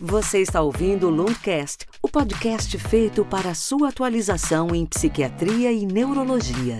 Você 0.00 0.40
está 0.40 0.60
ouvindo 0.60 1.06
o 1.06 1.10
Lundcast, 1.10 1.86
o 2.02 2.08
podcast 2.08 2.76
feito 2.78 3.24
para 3.24 3.54
sua 3.54 3.90
atualização 3.90 4.74
em 4.74 4.84
psiquiatria 4.84 5.70
e 5.70 5.86
neurologia. 5.86 6.78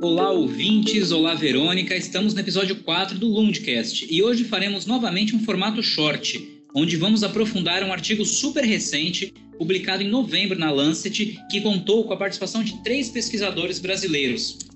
Olá, 0.00 0.30
ouvintes! 0.30 1.10
Olá, 1.10 1.34
Verônica! 1.34 1.96
Estamos 1.96 2.34
no 2.34 2.38
episódio 2.38 2.76
4 2.84 3.18
do 3.18 3.26
Lundcast 3.26 4.06
e 4.08 4.22
hoje 4.22 4.44
faremos 4.44 4.86
novamente 4.86 5.34
um 5.34 5.42
formato 5.42 5.82
short, 5.82 6.62
onde 6.72 6.96
vamos 6.96 7.24
aprofundar 7.24 7.82
um 7.82 7.92
artigo 7.92 8.24
super 8.24 8.62
recente 8.62 9.34
publicado 9.58 10.04
em 10.04 10.08
novembro 10.08 10.56
na 10.56 10.70
Lancet, 10.70 11.36
que 11.50 11.60
contou 11.60 12.04
com 12.04 12.14
a 12.14 12.16
participação 12.16 12.62
de 12.62 12.80
três 12.84 13.08
pesquisadores 13.08 13.80
brasileiros, 13.80 14.67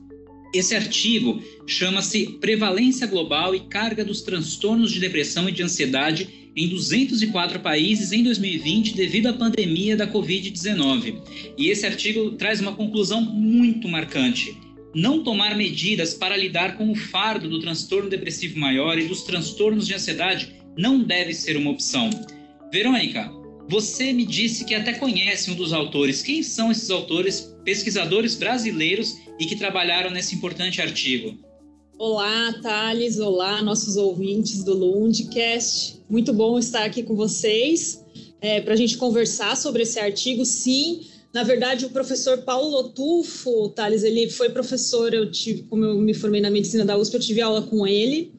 esse 0.53 0.75
artigo 0.75 1.43
chama-se 1.67 2.39
Prevalência 2.41 3.07
Global 3.07 3.55
e 3.55 3.61
Carga 3.61 4.05
dos 4.05 4.21
Transtornos 4.21 4.93
de 4.93 5.01
Depressão 5.01 5.49
e 5.49 5.53
de 5.53 5.63
Ansiedade 5.63 6.43
em 6.55 6.69
204 6.69 7.61
países 7.61 8.13
em 8.13 8.23
2020 8.23 8.95
devido 8.95 9.29
à 9.29 9.33
pandemia 9.33 9.97
da 9.97 10.07
Covid-19. 10.07 11.23
E 11.57 11.69
esse 11.69 11.87
artigo 11.87 12.33
traz 12.33 12.61
uma 12.61 12.75
conclusão 12.75 13.23
muito 13.23 13.89
marcante. 13.89 14.55
Não 14.95 15.25
tomar 15.25 15.57
medidas 15.57 16.13
para 16.13 16.37
lidar 16.37 16.77
com 16.77 16.91
o 16.91 16.95
fardo 16.95 17.49
do 17.49 17.59
transtorno 17.59 18.11
depressivo 18.11 18.59
maior 18.59 18.99
e 18.99 19.09
dos 19.09 19.23
transtornos 19.23 19.87
de 19.87 19.95
ansiedade 19.95 20.53
não 20.77 21.03
deve 21.03 21.33
ser 21.33 21.57
uma 21.57 21.71
opção. 21.71 22.11
Verônica, 22.71 23.31
você 23.69 24.13
me 24.13 24.27
disse 24.27 24.67
que 24.67 24.75
até 24.75 24.93
conhece 24.93 25.51
um 25.51 25.55
dos 25.55 25.73
autores. 25.73 26.21
Quem 26.21 26.43
são 26.43 26.71
esses 26.71 26.91
autores, 26.91 27.52
pesquisadores 27.65 28.35
brasileiros 28.35 29.17
e 29.39 29.47
que 29.47 29.57
trabalharam 29.57 30.11
nesse 30.11 30.35
importante 30.35 30.81
artigo? 30.81 31.39
Olá, 31.99 32.53
Thales. 32.63 33.19
Olá, 33.19 33.63
nossos 33.63 33.97
ouvintes 33.97 34.65
do 34.65 34.75
Lundcast. 34.75 36.01
Muito 36.09 36.33
bom 36.33 36.59
estar 36.59 36.85
aqui 36.85 37.03
com 37.03 37.15
vocês 37.15 38.05
é, 38.41 38.61
para 38.61 38.75
a 38.75 38.77
gente 38.77 38.97
conversar 38.97 39.57
sobre 39.57 39.85
esse 39.85 40.01
artigo. 40.01 40.45
Sim, 40.45 41.07
na 41.33 41.45
verdade, 41.45 41.87
o 41.87 41.91
professor 41.91 42.39
Paulo 42.39 42.91
Tufo, 42.91 43.69
Thales, 43.71 44.03
ele 44.03 44.29
foi 44.29 44.51
professor, 44.51 45.15
eu 45.15 45.31
tive, 45.31 45.63
como 45.63 45.85
eu 45.85 45.95
me 45.95 46.13
formei 46.13 46.41
na 46.41 46.51
medicina 46.51 46.85
da 46.85 46.97
USP, 46.97 47.15
eu 47.15 47.21
tive 47.21 47.41
aula 47.41 47.63
com 47.63 47.87
ele. 47.87 48.33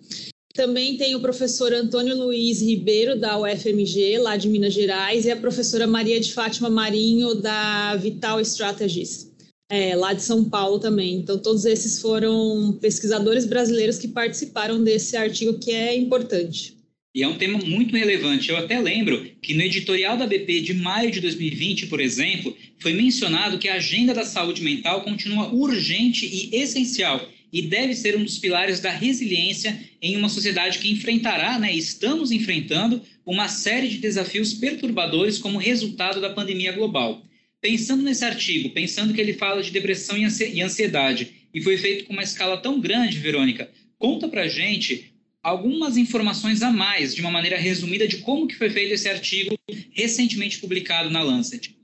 Também 0.54 0.98
tem 0.98 1.16
o 1.16 1.20
professor 1.20 1.74
Antônio 1.74 2.16
Luiz 2.16 2.62
Ribeiro, 2.62 3.20
da 3.20 3.40
UFMG, 3.40 4.20
lá 4.20 4.38
de 4.38 4.48
Minas 4.48 4.72
Gerais, 4.72 5.26
e 5.26 5.32
a 5.32 5.36
professora 5.36 5.88
Maria 5.88 6.20
de 6.20 6.32
Fátima 6.32 6.70
Marinho, 6.70 7.34
da 7.34 7.96
Vital 7.96 8.40
Strategies, 8.40 9.32
é, 9.68 9.96
lá 9.96 10.14
de 10.14 10.22
São 10.22 10.48
Paulo 10.48 10.78
também. 10.78 11.16
Então, 11.16 11.40
todos 11.40 11.66
esses 11.66 12.00
foram 12.00 12.78
pesquisadores 12.80 13.48
brasileiros 13.48 13.98
que 13.98 14.08
participaram 14.08 14.84
desse 14.84 15.18
artigo 15.18 15.58
que 15.58 15.72
é 15.72 15.98
importante. 15.98 16.78
E 17.16 17.24
é 17.24 17.28
um 17.28 17.38
tema 17.38 17.58
muito 17.58 17.96
relevante. 17.96 18.52
Eu 18.52 18.58
até 18.58 18.80
lembro 18.80 19.26
que 19.42 19.56
no 19.56 19.62
editorial 19.64 20.18
da 20.18 20.28
BP 20.28 20.62
de 20.62 20.76
maio 20.76 21.10
de 21.10 21.20
2020, 21.20 21.88
por 21.88 22.00
exemplo, 22.00 22.56
foi 22.78 22.94
mencionado 22.94 23.58
que 23.58 23.68
a 23.68 23.76
agenda 23.76 24.14
da 24.14 24.24
saúde 24.24 24.62
mental 24.62 25.02
continua 25.04 25.52
urgente 25.52 26.28
e 26.28 26.56
essencial 26.56 27.20
e 27.54 27.62
deve 27.62 27.94
ser 27.94 28.18
um 28.18 28.24
dos 28.24 28.40
pilares 28.40 28.80
da 28.80 28.90
resiliência 28.90 29.80
em 30.02 30.18
uma 30.18 30.28
sociedade 30.28 30.80
que 30.80 30.92
enfrentará, 30.92 31.60
né, 31.60 31.72
estamos 31.72 32.32
enfrentando, 32.32 33.00
uma 33.24 33.48
série 33.48 33.88
de 33.88 34.00
desafios 34.00 34.56
perturbadores 34.56 35.38
como 35.38 35.60
resultado 35.60 36.20
da 36.20 36.32
pandemia 36.32 36.72
global. 36.72 37.24
Pensando 37.62 38.02
nesse 38.02 38.26
artigo, 38.26 38.72
pensando 38.72 39.14
que 39.14 39.22
ele 39.22 39.34
fala 39.34 39.62
de 39.62 39.70
depressão 39.70 40.18
e 40.18 40.62
ansiedade, 40.62 41.32
e 41.54 41.62
foi 41.62 41.78
feito 41.78 42.06
com 42.06 42.14
uma 42.14 42.24
escala 42.24 42.58
tão 42.58 42.82
grande, 42.82 43.20
Verônica, 43.20 43.70
conta 44.00 44.28
pra 44.28 44.48
gente 44.48 45.14
algumas 45.44 45.96
informações 45.96 46.64
a 46.64 46.72
mais, 46.72 47.14
de 47.14 47.22
uma 47.22 47.30
maneira 47.30 47.58
resumida, 47.58 48.08
de 48.08 48.18
como 48.18 48.48
que 48.48 48.56
foi 48.56 48.70
feito 48.70 48.94
esse 48.94 49.08
artigo 49.08 49.56
recentemente 49.92 50.58
publicado 50.58 51.10
na 51.10 51.22
Lancet. 51.22 51.76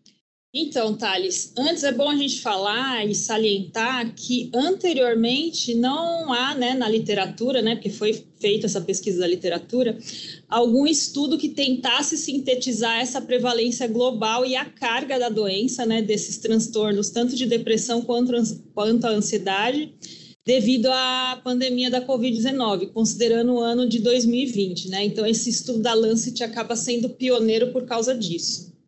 Então, 0.52 0.98
Thales, 0.98 1.54
antes 1.56 1.84
é 1.84 1.92
bom 1.92 2.10
a 2.10 2.16
gente 2.16 2.42
falar 2.42 3.08
e 3.08 3.14
salientar 3.14 4.16
que 4.16 4.50
anteriormente 4.52 5.76
não 5.76 6.34
há 6.34 6.56
né, 6.56 6.74
na 6.74 6.90
literatura, 6.90 7.62
né, 7.62 7.76
porque 7.76 7.92
foi 7.92 8.26
feita 8.40 8.66
essa 8.66 8.82
pesquisa 8.82 9.20
da 9.20 9.28
literatura, 9.28 9.96
algum 10.50 10.88
estudo 10.88 11.38
que 11.38 11.50
tentasse 11.50 12.18
sintetizar 12.18 13.00
essa 13.00 13.22
prevalência 13.22 13.88
global 13.88 14.44
e 14.44 14.56
a 14.56 14.66
carga 14.66 15.20
da 15.20 15.30
doença, 15.30 15.86
né, 15.86 16.02
desses 16.02 16.40
transtornos, 16.40 17.12
tanto 17.12 17.36
de 17.36 17.46
depressão 17.46 18.02
quanto, 18.02 18.34
quanto 18.74 19.06
a 19.06 19.12
ansiedade, 19.12 19.94
devido 20.44 20.88
à 20.88 21.40
pandemia 21.44 21.92
da 21.92 22.02
Covid-19, 22.02 22.88
considerando 22.88 23.54
o 23.54 23.60
ano 23.60 23.88
de 23.88 24.00
2020. 24.00 24.90
Né? 24.90 25.06
Então, 25.06 25.28
esse 25.28 25.52
estudo 25.52 25.78
da 25.78 25.94
Lancet 25.94 26.44
acaba 26.44 26.76
sendo 26.76 27.08
pioneiro 27.08 27.72
por 27.72 27.86
causa 27.86 28.16
disso. 28.16 28.79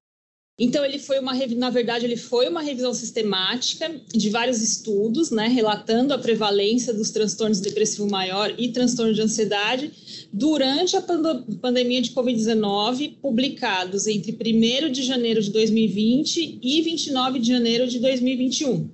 Então 0.64 0.86
ele 0.86 1.00
foi 1.00 1.18
uma, 1.18 1.34
na 1.34 1.72
verdade, 1.72 2.06
ele 2.06 2.16
foi 2.16 2.48
uma 2.48 2.62
revisão 2.62 2.94
sistemática 2.94 4.00
de 4.14 4.30
vários 4.30 4.62
estudos, 4.62 5.32
né, 5.32 5.48
relatando 5.48 6.14
a 6.14 6.20
prevalência 6.20 6.94
dos 6.94 7.10
transtornos 7.10 7.60
depressivo 7.60 8.08
maior 8.08 8.54
e 8.60 8.72
transtorno 8.72 9.12
de 9.12 9.24
ansiedade 9.24 9.92
durante 10.32 10.96
a 10.96 11.02
pandemia 11.02 12.00
de 12.00 12.12
COVID-19, 12.12 13.16
publicados 13.20 14.06
entre 14.06 14.38
1 14.54 14.92
de 14.92 15.02
janeiro 15.02 15.42
de 15.42 15.50
2020 15.50 16.60
e 16.62 16.82
29 16.84 17.40
de 17.40 17.48
janeiro 17.48 17.88
de 17.88 17.98
2021. 17.98 18.88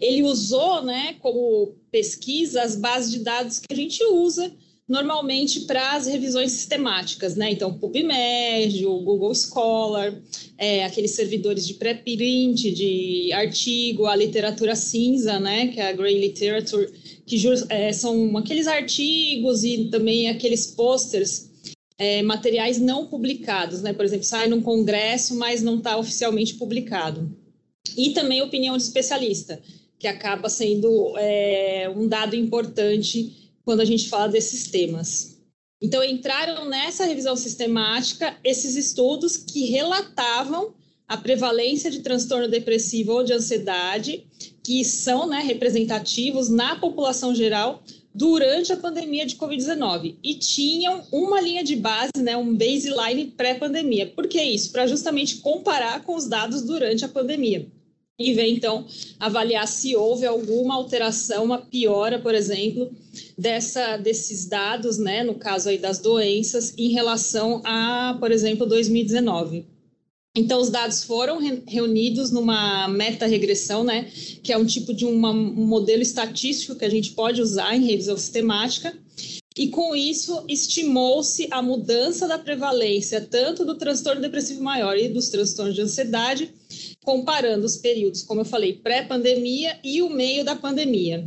Ele 0.00 0.22
usou, 0.22 0.84
né, 0.84 1.16
como 1.18 1.74
pesquisa 1.90 2.62
as 2.62 2.76
bases 2.76 3.10
de 3.10 3.18
dados 3.18 3.58
que 3.58 3.66
a 3.72 3.76
gente 3.76 4.00
usa 4.04 4.48
normalmente 4.88 5.60
para 5.60 5.96
as 5.96 6.06
revisões 6.06 6.52
sistemáticas, 6.52 7.36
né? 7.36 7.52
Então, 7.52 7.74
PubMed, 7.74 8.86
o 8.86 9.00
Google 9.00 9.34
Scholar, 9.34 10.14
é, 10.56 10.84
aqueles 10.84 11.10
servidores 11.10 11.66
de 11.66 11.74
pré-print, 11.74 12.72
de 12.72 13.30
artigo, 13.34 14.06
a 14.06 14.16
literatura 14.16 14.74
cinza, 14.74 15.38
né? 15.38 15.68
Que 15.68 15.80
é 15.80 15.88
a 15.88 15.92
Grey 15.92 16.18
Literature, 16.18 16.90
que 17.26 17.36
é, 17.68 17.92
são 17.92 18.34
aqueles 18.38 18.66
artigos 18.66 19.62
e 19.62 19.84
também 19.90 20.30
aqueles 20.30 20.68
posters, 20.68 21.50
é, 21.98 22.22
materiais 22.22 22.80
não 22.80 23.06
publicados, 23.06 23.82
né? 23.82 23.92
Por 23.92 24.06
exemplo, 24.06 24.24
sai 24.24 24.48
num 24.48 24.62
congresso, 24.62 25.36
mas 25.36 25.62
não 25.62 25.76
está 25.76 25.98
oficialmente 25.98 26.54
publicado. 26.54 27.30
E 27.94 28.10
também 28.10 28.40
opinião 28.40 28.76
de 28.76 28.84
especialista, 28.84 29.60
que 29.98 30.06
acaba 30.06 30.48
sendo 30.48 31.14
é, 31.18 31.92
um 31.94 32.08
dado 32.08 32.36
importante 32.36 33.47
quando 33.68 33.80
a 33.80 33.84
gente 33.84 34.08
fala 34.08 34.28
desses 34.28 34.70
temas. 34.70 35.36
Então, 35.78 36.02
entraram 36.02 36.64
nessa 36.70 37.04
revisão 37.04 37.36
sistemática 37.36 38.34
esses 38.42 38.76
estudos 38.76 39.36
que 39.36 39.66
relatavam 39.66 40.72
a 41.06 41.18
prevalência 41.18 41.90
de 41.90 42.00
transtorno 42.00 42.48
depressivo 42.48 43.12
ou 43.12 43.22
de 43.22 43.34
ansiedade, 43.34 44.26
que 44.64 44.82
são 44.86 45.28
né, 45.28 45.40
representativos 45.40 46.48
na 46.48 46.76
população 46.76 47.34
geral 47.34 47.82
durante 48.14 48.72
a 48.72 48.76
pandemia 48.78 49.26
de 49.26 49.36
Covid-19 49.36 50.16
e 50.24 50.34
tinham 50.36 51.04
uma 51.12 51.38
linha 51.38 51.62
de 51.62 51.76
base, 51.76 52.12
né, 52.22 52.38
um 52.38 52.54
baseline 52.54 53.26
pré-pandemia. 53.36 54.06
Por 54.06 54.28
que 54.28 54.42
isso? 54.42 54.72
Para 54.72 54.86
justamente 54.86 55.40
comparar 55.40 56.04
com 56.04 56.16
os 56.16 56.26
dados 56.26 56.62
durante 56.62 57.04
a 57.04 57.08
pandemia 57.08 57.68
e 58.18 58.34
ver, 58.34 58.48
então, 58.48 58.84
avaliar 59.20 59.68
se 59.68 59.94
houve 59.94 60.26
alguma 60.26 60.74
alteração, 60.74 61.44
uma 61.44 61.58
piora, 61.58 62.18
por 62.18 62.34
exemplo, 62.34 62.90
dessa, 63.36 63.96
desses 63.96 64.44
dados, 64.44 64.98
né, 64.98 65.22
no 65.22 65.36
caso 65.36 65.68
aí 65.68 65.78
das 65.78 66.00
doenças, 66.00 66.74
em 66.76 66.90
relação 66.90 67.62
a, 67.64 68.16
por 68.18 68.32
exemplo, 68.32 68.66
2019. 68.66 69.64
Então, 70.36 70.60
os 70.60 70.68
dados 70.68 71.04
foram 71.04 71.38
reunidos 71.66 72.32
numa 72.32 72.88
meta-regressão, 72.88 73.84
né, 73.84 74.10
que 74.42 74.52
é 74.52 74.58
um 74.58 74.66
tipo 74.66 74.92
de 74.92 75.04
uma, 75.04 75.30
um 75.30 75.66
modelo 75.66 76.02
estatístico 76.02 76.74
que 76.74 76.84
a 76.84 76.90
gente 76.90 77.12
pode 77.12 77.40
usar 77.40 77.76
em 77.76 77.86
revisão 77.86 78.16
sistemática, 78.16 78.92
e 79.56 79.68
com 79.68 79.94
isso 79.96 80.44
estimou-se 80.46 81.48
a 81.50 81.60
mudança 81.60 82.28
da 82.28 82.38
prevalência 82.38 83.20
tanto 83.20 83.64
do 83.64 83.74
transtorno 83.74 84.20
depressivo 84.20 84.62
maior 84.62 84.96
e 84.96 85.08
dos 85.08 85.28
transtornos 85.30 85.74
de 85.74 85.82
ansiedade, 85.82 86.54
comparando 87.08 87.64
os 87.64 87.78
períodos, 87.78 88.22
como 88.22 88.42
eu 88.42 88.44
falei, 88.44 88.74
pré-pandemia 88.74 89.78
e 89.82 90.02
o 90.02 90.10
meio 90.10 90.44
da 90.44 90.54
pandemia, 90.54 91.26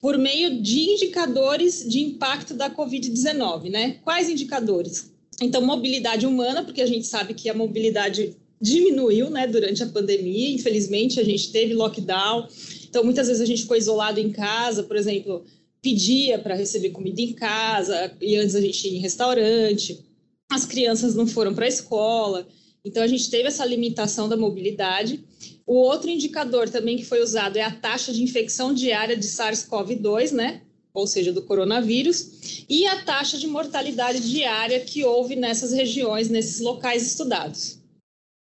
por 0.00 0.18
meio 0.18 0.60
de 0.60 0.80
indicadores 0.80 1.88
de 1.88 2.00
impacto 2.00 2.54
da 2.54 2.68
Covid-19, 2.68 3.70
né? 3.70 4.00
Quais 4.02 4.28
indicadores? 4.28 5.12
Então, 5.40 5.62
mobilidade 5.62 6.26
humana, 6.26 6.64
porque 6.64 6.82
a 6.82 6.86
gente 6.86 7.06
sabe 7.06 7.34
que 7.34 7.48
a 7.48 7.54
mobilidade 7.54 8.36
diminuiu, 8.60 9.30
né, 9.30 9.46
durante 9.46 9.84
a 9.84 9.86
pandemia, 9.86 10.50
infelizmente 10.50 11.20
a 11.20 11.24
gente 11.24 11.52
teve 11.52 11.72
lockdown, 11.72 12.48
então 12.88 13.04
muitas 13.04 13.28
vezes 13.28 13.40
a 13.40 13.46
gente 13.46 13.62
ficou 13.62 13.76
isolado 13.76 14.18
em 14.18 14.32
casa, 14.32 14.82
por 14.82 14.96
exemplo, 14.96 15.44
pedia 15.80 16.36
para 16.36 16.56
receber 16.56 16.90
comida 16.90 17.20
em 17.20 17.32
casa, 17.32 18.12
e 18.20 18.34
antes 18.34 18.56
a 18.56 18.60
gente 18.60 18.88
ia 18.88 18.98
em 18.98 19.00
restaurante, 19.00 20.04
as 20.50 20.64
crianças 20.64 21.14
não 21.14 21.28
foram 21.28 21.54
para 21.54 21.66
a 21.66 21.68
escola, 21.68 22.44
então, 22.84 23.02
a 23.02 23.06
gente 23.06 23.30
teve 23.30 23.48
essa 23.48 23.64
limitação 23.64 24.28
da 24.28 24.36
mobilidade. 24.36 25.24
O 25.64 25.74
outro 25.74 26.10
indicador 26.10 26.68
também 26.68 26.96
que 26.96 27.04
foi 27.04 27.22
usado 27.22 27.56
é 27.56 27.62
a 27.62 27.70
taxa 27.70 28.12
de 28.12 28.22
infecção 28.22 28.74
diária 28.74 29.16
de 29.16 29.26
SARS-CoV-2, 29.26 30.32
né? 30.32 30.62
ou 30.94 31.06
seja, 31.06 31.32
do 31.32 31.42
coronavírus, 31.42 32.66
e 32.68 32.86
a 32.86 33.02
taxa 33.02 33.38
de 33.38 33.46
mortalidade 33.46 34.20
diária 34.30 34.80
que 34.80 35.04
houve 35.04 35.36
nessas 35.36 35.72
regiões, 35.72 36.28
nesses 36.28 36.60
locais 36.60 37.06
estudados. 37.06 37.78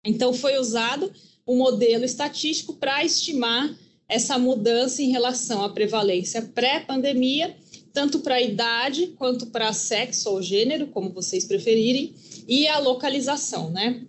Então, 0.03 0.33
foi 0.33 0.57
usado 0.57 1.11
o 1.45 1.53
um 1.53 1.57
modelo 1.57 2.05
estatístico 2.05 2.73
para 2.73 3.03
estimar 3.03 3.77
essa 4.07 4.39
mudança 4.39 5.03
em 5.03 5.11
relação 5.11 5.63
à 5.63 5.69
prevalência 5.69 6.41
pré-pandemia, 6.41 7.55
tanto 7.93 8.19
para 8.19 8.35
a 8.35 8.41
idade 8.41 9.13
quanto 9.17 9.47
para 9.47 9.71
sexo 9.73 10.29
ou 10.31 10.41
gênero, 10.41 10.87
como 10.87 11.11
vocês 11.11 11.45
preferirem, 11.45 12.15
e 12.47 12.67
a 12.67 12.79
localização, 12.79 13.69
né? 13.69 14.07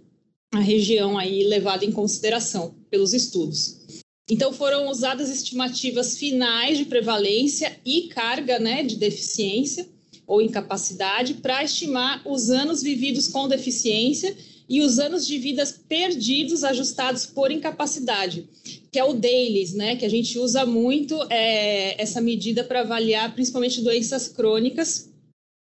A 0.53 0.61
região 0.61 1.17
aí 1.17 1.45
levada 1.45 1.85
em 1.85 1.93
consideração 1.93 2.75
pelos 2.91 3.15
estudos. 3.15 3.81
Então, 4.29 4.53
foram 4.53 4.89
usadas 4.89 5.29
estimativas 5.29 6.17
finais 6.17 6.79
de 6.79 6.85
prevalência 6.85 7.79
e 7.85 8.03
carga 8.03 8.59
né, 8.59 8.83
de 8.83 8.97
deficiência 8.97 9.89
ou 10.27 10.41
incapacidade 10.41 11.35
para 11.35 11.65
estimar 11.65 12.23
os 12.25 12.51
anos 12.51 12.83
vividos 12.83 13.27
com 13.27 13.49
deficiência 13.49 14.37
e 14.69 14.81
os 14.81 15.01
anos 15.01 15.27
de 15.27 15.37
vidas 15.37 15.73
perdidos 15.89 16.63
ajustados 16.63 17.27
por 17.27 17.51
incapacidade, 17.51 18.49
que 18.93 19.01
é 19.01 19.05
o 19.05 19.15
DAILYs, 19.15 19.75
né, 19.75 19.97
que 19.97 20.05
a 20.05 20.09
gente 20.09 20.39
usa 20.39 20.65
muito 20.65 21.21
é, 21.29 22.01
essa 22.01 22.21
medida 22.21 22.63
para 22.63 22.83
avaliar 22.83 23.35
principalmente 23.35 23.81
doenças 23.81 24.29
crônicas, 24.29 25.10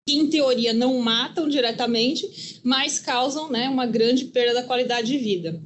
que 0.06 0.14
em 0.14 0.28
teoria 0.28 0.72
não 0.72 1.00
matam 1.00 1.48
diretamente, 1.48 2.60
mas 2.62 2.98
causam 2.98 3.50
né, 3.50 3.68
uma 3.68 3.86
grande 3.86 4.26
perda 4.26 4.54
da 4.54 4.62
qualidade 4.62 5.08
de 5.08 5.18
vida. 5.18 5.62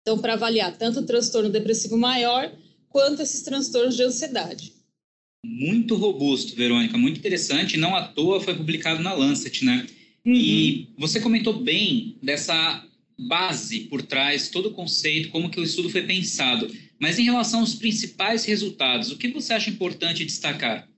Então, 0.00 0.18
para 0.18 0.32
avaliar 0.32 0.76
tanto 0.76 1.00
o 1.00 1.06
transtorno 1.06 1.50
depressivo 1.50 1.96
maior 1.96 2.50
quanto 2.88 3.22
esses 3.22 3.42
transtornos 3.42 3.96
de 3.96 4.02
ansiedade. 4.02 4.72
Muito 5.44 5.96
robusto, 5.96 6.54
Verônica, 6.54 6.96
muito 6.96 7.18
interessante. 7.18 7.76
Não 7.76 7.94
à 7.94 8.08
toa 8.08 8.40
foi 8.40 8.54
publicado 8.54 9.02
na 9.02 9.12
Lancet, 9.12 9.64
né? 9.64 9.86
Uhum. 10.24 10.34
E 10.34 10.88
você 10.96 11.20
comentou 11.20 11.54
bem 11.54 12.16
dessa 12.22 12.84
base 13.18 13.80
por 13.80 14.02
trás, 14.02 14.48
todo 14.48 14.68
o 14.68 14.72
conceito, 14.74 15.30
como 15.30 15.50
que 15.50 15.60
o 15.60 15.64
estudo 15.64 15.90
foi 15.90 16.02
pensado. 16.02 16.70
Mas 16.98 17.18
em 17.18 17.24
relação 17.24 17.60
aos 17.60 17.74
principais 17.74 18.44
resultados, 18.44 19.10
o 19.10 19.16
que 19.16 19.28
você 19.28 19.52
acha 19.52 19.70
importante 19.70 20.24
destacar? 20.24 20.88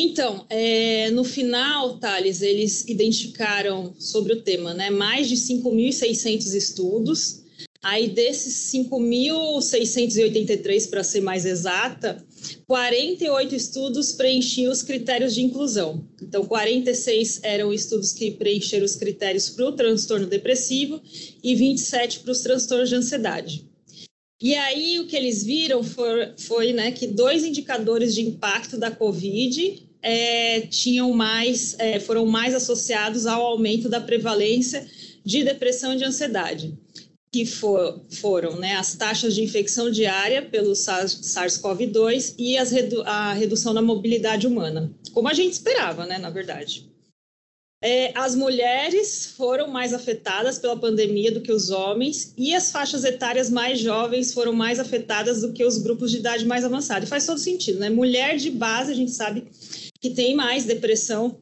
Então, 0.00 0.46
é, 0.48 1.10
no 1.10 1.24
final, 1.24 1.98
Thales, 1.98 2.40
eles 2.40 2.86
identificaram 2.86 3.92
sobre 3.98 4.32
o 4.32 4.42
tema 4.42 4.72
né, 4.72 4.90
mais 4.90 5.28
de 5.28 5.34
5.600 5.34 6.54
estudos, 6.54 7.42
Aí 7.80 8.08
desses 8.08 8.72
5.683, 8.72 10.90
para 10.90 11.04
ser 11.04 11.20
mais 11.20 11.46
exata, 11.46 12.20
48 12.66 13.54
estudos 13.54 14.10
preenchiam 14.10 14.72
os 14.72 14.82
critérios 14.82 15.32
de 15.32 15.42
inclusão. 15.42 16.04
Então, 16.20 16.44
46 16.44 17.38
eram 17.44 17.72
estudos 17.72 18.12
que 18.12 18.32
preencheram 18.32 18.84
os 18.84 18.96
critérios 18.96 19.48
para 19.50 19.68
o 19.68 19.72
transtorno 19.72 20.26
depressivo 20.26 21.00
e 21.40 21.54
27 21.54 22.18
para 22.20 22.32
os 22.32 22.40
transtornos 22.40 22.88
de 22.88 22.96
ansiedade. 22.96 23.64
E 24.42 24.56
aí 24.56 24.98
o 24.98 25.06
que 25.06 25.16
eles 25.16 25.44
viram 25.44 25.84
foi, 25.84 26.32
foi 26.36 26.72
né, 26.72 26.90
que 26.90 27.06
dois 27.06 27.44
indicadores 27.44 28.12
de 28.12 28.22
impacto 28.22 28.76
da 28.76 28.90
Covid 28.90 29.87
é, 30.08 30.62
tinham 30.62 31.12
mais, 31.12 31.76
é, 31.78 32.00
foram 32.00 32.24
mais 32.24 32.54
associados 32.54 33.26
ao 33.26 33.44
aumento 33.44 33.90
da 33.90 34.00
prevalência 34.00 34.86
de 35.22 35.44
depressão 35.44 35.92
e 35.92 35.98
de 35.98 36.04
ansiedade 36.04 36.74
que 37.30 37.44
for, 37.44 38.00
foram 38.10 38.56
né, 38.56 38.76
as 38.76 38.94
taxas 38.94 39.34
de 39.34 39.44
infecção 39.44 39.90
diária 39.90 40.40
pelo 40.40 40.72
SARS-CoV-2 40.72 42.36
e 42.38 42.56
redu 42.64 43.02
a 43.02 43.34
redução 43.34 43.74
da 43.74 43.82
mobilidade 43.82 44.46
humana, 44.46 44.90
como 45.12 45.28
a 45.28 45.34
gente 45.34 45.52
esperava, 45.52 46.06
né, 46.06 46.16
na 46.16 46.30
verdade. 46.30 46.88
É, 47.84 48.18
as 48.18 48.34
mulheres 48.34 49.26
foram 49.36 49.68
mais 49.68 49.92
afetadas 49.92 50.58
pela 50.58 50.74
pandemia 50.74 51.30
do 51.30 51.42
que 51.42 51.52
os 51.52 51.68
homens 51.68 52.32
e 52.36 52.54
as 52.54 52.72
faixas 52.72 53.04
etárias 53.04 53.50
mais 53.50 53.78
jovens 53.78 54.32
foram 54.32 54.54
mais 54.54 54.80
afetadas 54.80 55.42
do 55.42 55.52
que 55.52 55.64
os 55.64 55.76
grupos 55.76 56.10
de 56.10 56.16
idade 56.16 56.46
mais 56.46 56.64
avançada. 56.64 57.04
E 57.04 57.08
faz 57.08 57.26
todo 57.26 57.38
sentido, 57.38 57.78
né? 57.78 57.90
Mulher 57.90 58.36
de 58.36 58.50
base, 58.50 58.90
a 58.90 58.94
gente 58.94 59.12
sabe 59.12 59.46
que 60.00 60.10
tem 60.10 60.34
mais 60.34 60.64
depressão 60.64 61.40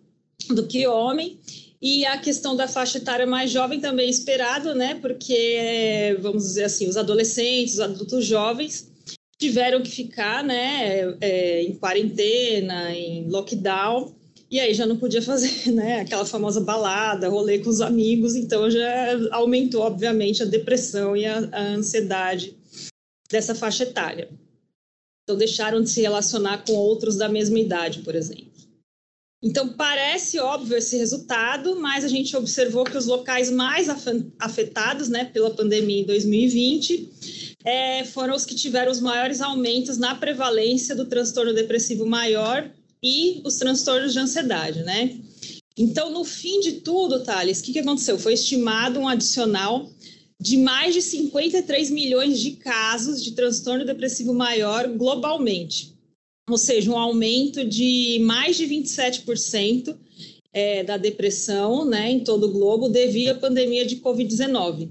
do 0.48 0.66
que 0.66 0.86
homem 0.86 1.38
e 1.80 2.04
a 2.06 2.18
questão 2.18 2.56
da 2.56 2.66
faixa 2.66 2.98
etária 2.98 3.26
mais 3.26 3.50
jovem 3.50 3.80
também 3.80 4.06
é 4.06 4.10
esperado, 4.10 4.74
né? 4.74 4.94
Porque, 4.94 6.16
vamos 6.20 6.44
dizer 6.44 6.64
assim, 6.64 6.88
os 6.88 6.96
adolescentes, 6.96 7.74
os 7.74 7.80
adultos 7.80 8.24
jovens 8.24 8.90
tiveram 9.38 9.82
que 9.82 9.90
ficar, 9.90 10.42
né, 10.42 11.16
é, 11.20 11.62
em 11.62 11.76
quarentena, 11.76 12.90
em 12.90 13.28
lockdown, 13.28 14.14
e 14.50 14.58
aí 14.58 14.72
já 14.72 14.86
não 14.86 14.96
podia 14.96 15.20
fazer, 15.20 15.68
né, 15.72 16.00
aquela 16.00 16.24
famosa 16.24 16.60
balada, 16.60 17.28
rolê 17.28 17.58
com 17.58 17.68
os 17.68 17.82
amigos, 17.82 18.34
então 18.34 18.70
já 18.70 19.18
aumentou, 19.32 19.82
obviamente, 19.82 20.42
a 20.42 20.46
depressão 20.46 21.16
e 21.16 21.26
a, 21.26 21.48
a 21.52 21.62
ansiedade 21.62 22.56
dessa 23.30 23.54
faixa 23.54 23.82
etária. 23.82 24.30
Então 25.24 25.36
deixaram 25.36 25.82
de 25.82 25.90
se 25.90 26.00
relacionar 26.00 26.64
com 26.64 26.72
outros 26.72 27.16
da 27.16 27.28
mesma 27.28 27.58
idade, 27.58 28.00
por 28.00 28.14
exemplo. 28.14 28.45
Então, 29.46 29.68
parece 29.68 30.40
óbvio 30.40 30.76
esse 30.76 30.96
resultado, 30.96 31.78
mas 31.80 32.04
a 32.04 32.08
gente 32.08 32.36
observou 32.36 32.82
que 32.82 32.98
os 32.98 33.06
locais 33.06 33.48
mais 33.48 33.88
afetados 34.40 35.08
né, 35.08 35.26
pela 35.26 35.50
pandemia 35.50 36.00
em 36.00 36.04
2020 36.04 37.56
é, 37.64 38.04
foram 38.06 38.34
os 38.34 38.44
que 38.44 38.56
tiveram 38.56 38.90
os 38.90 38.98
maiores 38.98 39.40
aumentos 39.40 39.98
na 39.98 40.16
prevalência 40.16 40.96
do 40.96 41.04
transtorno 41.04 41.54
depressivo 41.54 42.04
maior 42.04 42.68
e 43.00 43.40
os 43.44 43.54
transtornos 43.54 44.12
de 44.12 44.18
ansiedade, 44.18 44.82
né? 44.82 45.16
Então, 45.78 46.10
no 46.10 46.24
fim 46.24 46.58
de 46.58 46.80
tudo, 46.80 47.22
Thales, 47.22 47.60
o 47.60 47.62
que, 47.62 47.74
que 47.74 47.78
aconteceu? 47.78 48.18
Foi 48.18 48.32
estimado 48.32 48.98
um 48.98 49.06
adicional 49.06 49.88
de 50.40 50.56
mais 50.56 50.92
de 50.92 51.02
53 51.02 51.88
milhões 51.92 52.40
de 52.40 52.50
casos 52.52 53.22
de 53.22 53.30
transtorno 53.30 53.84
depressivo 53.84 54.34
maior 54.34 54.88
globalmente 54.88 55.95
ou 56.48 56.56
seja, 56.56 56.90
um 56.90 56.96
aumento 56.96 57.64
de 57.64 58.18
mais 58.22 58.56
de 58.56 58.66
27% 58.66 59.96
é, 60.52 60.84
da 60.84 60.96
depressão 60.96 61.84
né, 61.84 62.10
em 62.10 62.20
todo 62.20 62.46
o 62.46 62.52
globo 62.52 62.88
devido 62.88 63.30
à 63.30 63.34
pandemia 63.34 63.84
de 63.84 63.96
Covid-19. 63.96 64.88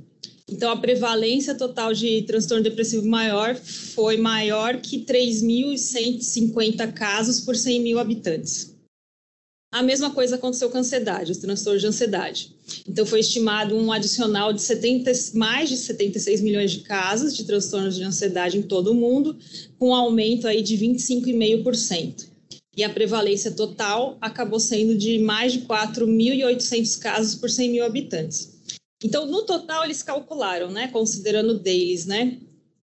Então, 0.48 0.70
a 0.70 0.78
prevalência 0.78 1.56
total 1.56 1.94
de 1.94 2.22
transtorno 2.24 2.64
depressivo 2.64 3.08
maior 3.08 3.56
foi 3.56 4.18
maior 4.18 4.82
que 4.82 5.00
3.150 5.00 6.94
casos 6.94 7.40
por 7.40 7.56
100 7.56 7.80
mil 7.80 7.98
habitantes. 8.00 8.75
A 9.76 9.84
mesma 9.84 10.10
coisa 10.10 10.36
aconteceu 10.36 10.70
com 10.70 10.78
a 10.78 10.80
ansiedade, 10.80 11.34
os 11.34 11.38
transtornos 11.38 11.82
de 11.82 11.88
ansiedade. 11.90 12.56
Então, 12.88 13.06
foi 13.06 13.20
estimado 13.20 13.76
um 13.76 13.92
adicional 13.92 14.54
de 14.54 14.62
70, 14.62 15.12
mais 15.34 15.68
de 15.68 15.76
76 15.76 16.40
milhões 16.40 16.72
de 16.72 16.80
casos 16.80 17.36
de 17.36 17.44
transtornos 17.44 17.94
de 17.94 18.04
ansiedade 18.06 18.58
em 18.58 18.62
todo 18.62 18.94
o 18.94 18.96
mundo, 18.96 19.38
com 19.78 19.90
um 19.90 19.94
aumento 19.94 20.48
aí 20.48 20.62
de 20.62 20.78
25,5%. 20.78 22.26
E 22.78 22.86
a 22.86 22.90
prevalência 22.90 23.52
total 23.52 24.18
acabou 24.22 24.62
sendo 24.62 24.98
de 24.98 25.20
mais 25.20 25.52
de 25.52 25.64
4.800 25.64 26.98
casos 26.98 27.36
por 27.36 27.50
100 27.50 27.70
mil 27.70 27.84
habitantes. 27.84 28.54
Então, 29.04 29.26
no 29.26 29.42
total, 29.42 29.84
eles 29.84 30.02
calcularam, 30.02 30.72
né, 30.72 30.88
considerando 30.88 31.60
deles, 31.60 32.06
né, 32.06 32.38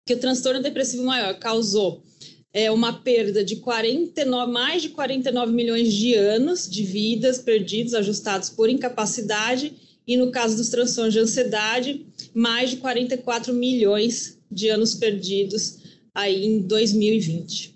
que 0.07 0.15
o 0.15 0.19
transtorno 0.19 0.63
depressivo 0.63 1.05
maior 1.05 1.39
causou 1.39 2.03
é 2.53 2.71
uma 2.71 2.93
perda 2.93 3.45
de 3.45 3.57
49, 3.57 4.53
mais 4.53 4.83
de 4.83 4.89
49 4.91 5.53
milhões 5.53 5.93
de 5.93 6.15
anos 6.15 6.69
de 6.69 6.83
vidas 6.83 7.39
perdidos, 7.39 7.95
ajustados 7.95 8.51
por 8.51 8.69
incapacidade, 8.69 9.73
e 10.07 10.17
no 10.17 10.31
caso 10.31 10.57
dos 10.57 10.69
transtornos 10.69 11.15
de 11.15 11.21
ansiedade, 11.21 12.05
mais 12.35 12.71
de 12.71 12.77
44 12.79 13.55
milhões 13.55 14.39
de 14.51 14.69
anos 14.69 14.95
perdidos 14.95 15.79
aí 16.15 16.45
em 16.45 16.61
2020. 16.61 17.75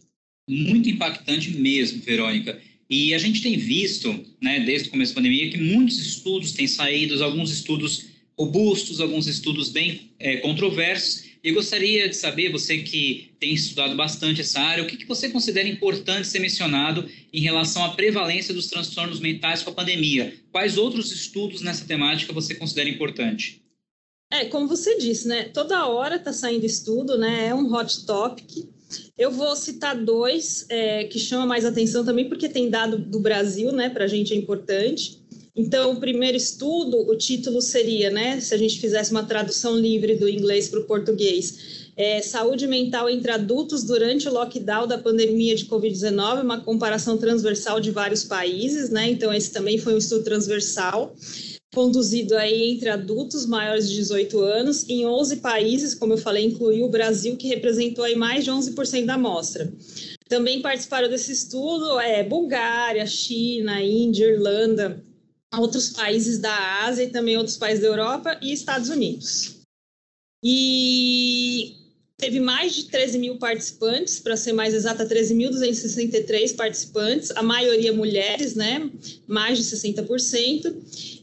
Muito 0.51 0.89
impactante 0.89 1.51
mesmo, 1.53 2.03
Verônica. 2.03 2.61
E 2.91 3.15
a 3.15 3.19
gente 3.19 3.41
tem 3.41 3.57
visto, 3.57 4.09
né, 4.43 4.61
desde 4.61 4.89
o 4.89 4.91
começo 4.91 5.13
da 5.13 5.17
pandemia, 5.17 5.51
que 5.51 5.59
muitos 5.59 5.99
estudos 5.99 6.53
têm 6.53 6.67
saído, 6.67 7.23
alguns 7.23 7.51
estudos 7.51 8.07
robustos, 8.39 9.01
alguns 9.01 9.27
estudos 9.27 9.71
bem 9.71 10.11
é, 10.19 10.39
controversos, 10.39 11.25
e 11.45 11.53
gostaria 11.53 12.09
de 12.09 12.17
saber, 12.17 12.51
você 12.51 12.79
que 12.79 13.35
tem 13.39 13.53
estudado 13.53 13.95
bastante 13.95 14.41
essa 14.41 14.59
área, 14.61 14.83
o 14.83 14.87
que, 14.87 14.97
que 14.97 15.05
você 15.05 15.29
considera 15.29 15.69
importante 15.69 16.27
ser 16.27 16.39
mencionado 16.39 17.07
em 17.31 17.41
relação 17.41 17.85
à 17.85 17.91
prevalência 17.91 18.55
dos 18.55 18.67
transtornos 18.69 19.21
mentais 19.21 19.63
com 19.63 19.69
a 19.69 19.75
pandemia? 19.75 20.35
Quais 20.51 20.79
outros 20.79 21.13
estudos 21.13 21.61
nessa 21.61 21.85
temática 21.85 22.33
você 22.33 22.55
considera 22.55 22.89
importante? 22.89 23.63
É, 24.33 24.47
como 24.47 24.67
você 24.67 24.97
disse, 24.97 25.29
né? 25.29 25.45
Toda 25.45 25.87
hora 25.87 26.17
está 26.17 26.33
saindo 26.33 26.65
estudo, 26.65 27.19
né? 27.19 27.49
É 27.49 27.55
um 27.55 27.71
hot 27.71 28.07
topic. 28.07 28.67
Eu 29.19 29.31
vou 29.31 29.55
citar 29.55 30.03
dois 30.03 30.65
é, 30.71 31.05
que 31.05 31.19
chamam 31.19 31.47
mais 31.47 31.67
atenção 31.67 32.07
também, 32.07 32.27
porque 32.27 32.49
tem 32.49 32.71
dado 32.71 32.97
do 32.97 33.21
Brasil, 33.21 33.71
né? 33.71 33.91
Para 33.91 34.05
a 34.05 34.09
gente 34.09 34.33
é 34.33 34.37
importante. 34.37 35.23
Então, 35.57 35.93
o 35.93 36.01
primeiro 36.01 36.37
estudo, 36.37 37.09
o 37.09 37.17
título 37.17 37.63
seria, 37.63 38.11
né, 38.11 38.41
se 38.41 38.53
a 38.53 38.59
gente 38.59 38.81
fizesse 38.81 39.13
uma 39.13 39.23
tradução 39.23 39.77
livre 39.77 40.17
do 40.17 40.29
inglês 40.29 40.69
para 40.69 40.81
o 40.81 40.85
português, 40.85 41.85
é, 41.97 42.21
saúde 42.21 42.67
mental 42.67 43.09
entre 43.09 43.31
adultos 43.31 43.85
durante 43.85 44.29
o 44.29 44.33
lockdown 44.33 44.89
da 44.89 44.99
pandemia 44.99 45.55
de 45.55 45.67
Covid-19, 45.67 46.43
uma 46.43 46.61
comparação 46.61 47.17
transversal 47.17 47.79
de 47.79 47.93
vários 47.93 48.25
países, 48.25 48.91
né? 48.91 49.09
Então, 49.09 49.33
esse 49.33 49.53
também 49.53 49.79
foi 49.79 49.95
um 49.95 49.99
estudo 49.99 50.25
transversal, 50.25 51.15
conduzido 51.73 52.37
aí 52.37 52.73
entre 52.73 52.89
adultos 52.89 53.47
maiores 53.47 53.89
de 53.89 53.95
18 53.95 54.41
anos, 54.41 54.89
em 54.89 55.07
11 55.07 55.37
países, 55.37 55.95
como 55.95 56.15
eu 56.15 56.19
falei, 56.19 56.45
incluiu 56.45 56.87
o 56.87 56.91
Brasil, 56.91 57.37
que 57.37 57.47
representou 57.47 58.05
aí 58.05 58.17
mais 58.17 58.45
de 58.45 58.51
11% 58.51 59.05
da 59.07 59.15
amostra. 59.15 59.73
Também 60.29 60.61
participaram 60.61 61.09
desse 61.09 61.31
estudo 61.31 62.01
é, 62.01 62.25
Bulgária, 62.25 63.07
China, 63.07 63.81
Índia, 63.81 64.27
Irlanda, 64.27 65.01
outros 65.61 65.91
países 65.91 66.39
da 66.39 66.85
Ásia 66.85 67.05
e 67.05 67.11
também 67.11 67.37
outros 67.37 67.57
países 67.57 67.83
da 67.83 67.89
Europa 67.89 68.39
e 68.43 68.53
Estados 68.53 68.89
Unidos. 68.89 69.61
E 70.43 71.77
teve 72.17 72.39
mais 72.39 72.75
de 72.75 72.85
13 72.85 73.19
mil 73.19 73.39
participantes, 73.39 74.21
para 74.21 74.37
ser 74.37 74.53
mais 74.53 74.73
exata, 74.73 75.07
13.263 75.07 76.55
participantes, 76.55 77.31
a 77.33 77.43
maioria 77.43 77.93
mulheres, 77.93 78.55
né? 78.55 78.91
Mais 79.27 79.59
de 79.59 79.65
60%, 79.65 80.75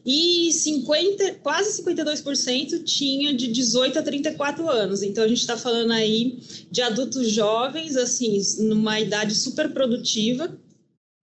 e 0.05 0.51
50, 0.51 1.35
quase 1.35 1.81
52% 1.81 2.83
tinha 2.83 3.33
de 3.33 3.47
18 3.47 3.99
a 3.99 4.03
34 4.03 4.69
anos. 4.69 5.03
Então 5.03 5.23
a 5.23 5.27
gente 5.27 5.41
está 5.41 5.55
falando 5.55 5.91
aí 5.91 6.39
de 6.69 6.81
adultos 6.81 7.31
jovens, 7.31 7.95
assim, 7.95 8.41
numa 8.59 8.99
idade 8.99 9.35
super 9.35 9.71
produtiva, 9.71 10.57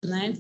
né? 0.04 0.38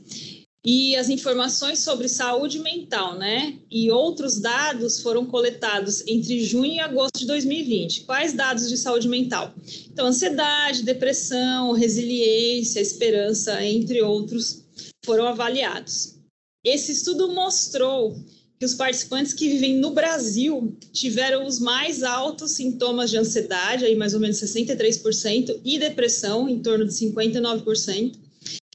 E 0.65 0.95
as 0.95 1.10
informações 1.10 1.79
sobre 1.79 2.10
saúde 2.10 2.57
mental, 2.57 3.15
né? 3.19 3.60
E 3.69 3.91
outros 3.91 4.39
dados 4.39 5.00
foram 5.00 5.24
coletados 5.27 6.03
entre 6.07 6.43
junho 6.43 6.74
e 6.74 6.79
agosto 6.79 7.19
de 7.19 7.27
2020. 7.27 8.01
Quais 8.01 8.34
dados 8.34 8.67
de 8.67 8.75
saúde 8.75 9.07
mental? 9.07 9.53
Então, 9.91 10.07
ansiedade, 10.07 10.81
depressão, 10.81 11.72
resiliência, 11.74 12.79
esperança, 12.79 13.63
entre 13.63 14.01
outros, 14.01 14.63
foram 15.05 15.27
avaliados. 15.27 16.15
Esse 16.63 16.93
estudo 16.93 17.31
mostrou 17.31 18.17
que 18.57 18.65
os 18.65 18.74
participantes 18.74 19.34
que 19.34 19.48
vivem 19.48 19.77
no 19.77 19.91
Brasil 19.91 20.75
tiveram 20.91 21.45
os 21.45 21.60
mais 21.60 22.01
altos 22.01 22.51
sintomas 22.51 23.12
de 23.12 23.17
ansiedade, 23.17 23.86
aí 23.86 23.95
mais 23.95 24.15
ou 24.15 24.19
menos 24.19 24.38
63%, 24.38 25.60
e 25.63 25.77
depressão, 25.77 26.50
em 26.50 26.60
torno 26.60 26.86
de 26.86 26.93
59% 26.93 28.25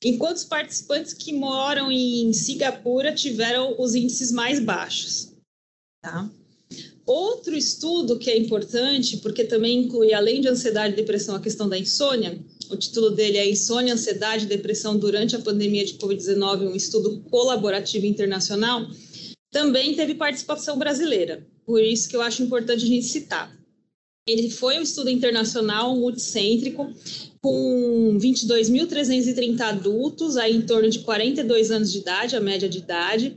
enquanto 0.05 0.37
os 0.37 0.45
participantes 0.45 1.13
que 1.13 1.33
moram 1.33 1.91
em 1.91 2.33
Singapura 2.33 3.15
tiveram 3.15 3.75
os 3.79 3.95
índices 3.95 4.33
mais 4.33 4.59
baixos. 4.59 5.33
Tá? 6.03 6.31
Outro 7.05 7.57
estudo 7.57 8.19
que 8.19 8.31
é 8.31 8.39
importante, 8.39 9.17
porque 9.17 9.45
também 9.45 9.81
inclui, 9.81 10.15
além 10.15 10.41
de 10.41 10.49
ansiedade 10.49 10.93
e 10.93 10.97
depressão, 10.97 11.35
a 11.35 11.41
questão 11.41 11.69
da 11.69 11.77
insônia, 11.77 12.39
o 12.71 12.77
título 12.77 13.11
dele 13.11 13.37
é 13.37 13.51
Insônia, 13.51 13.95
Ansiedade 13.95 14.45
e 14.45 14.49
Depressão 14.49 14.97
durante 14.97 15.35
a 15.35 15.41
Pandemia 15.41 15.85
de 15.85 15.95
Covid-19, 15.95 16.71
um 16.71 16.77
estudo 16.77 17.21
colaborativo 17.29 18.07
internacional, 18.07 18.87
também 19.51 19.97
teve 19.97 20.15
participação 20.15 20.79
brasileira. 20.79 21.45
Por 21.67 21.83
isso 21.83 22.09
que 22.09 22.15
eu 22.15 22.23
acho 22.23 22.45
importante 22.45 22.85
a 22.85 22.87
gente 22.87 23.07
citar. 23.07 23.60
Ele 24.27 24.51
foi 24.51 24.79
um 24.79 24.83
estudo 24.83 25.11
internacional 25.11 25.97
multicêntrico 25.97 26.93
com 27.41 28.19
22.330 28.19 29.61
adultos, 29.61 30.37
aí 30.37 30.55
em 30.57 30.63
torno 30.63 30.89
de 30.91 31.01
42 31.01 31.71
anos 31.71 31.91
de 31.91 31.99
idade, 31.99 32.37
a 32.37 32.41
média 32.41 32.69
de 32.69 32.79
idade. 32.79 33.37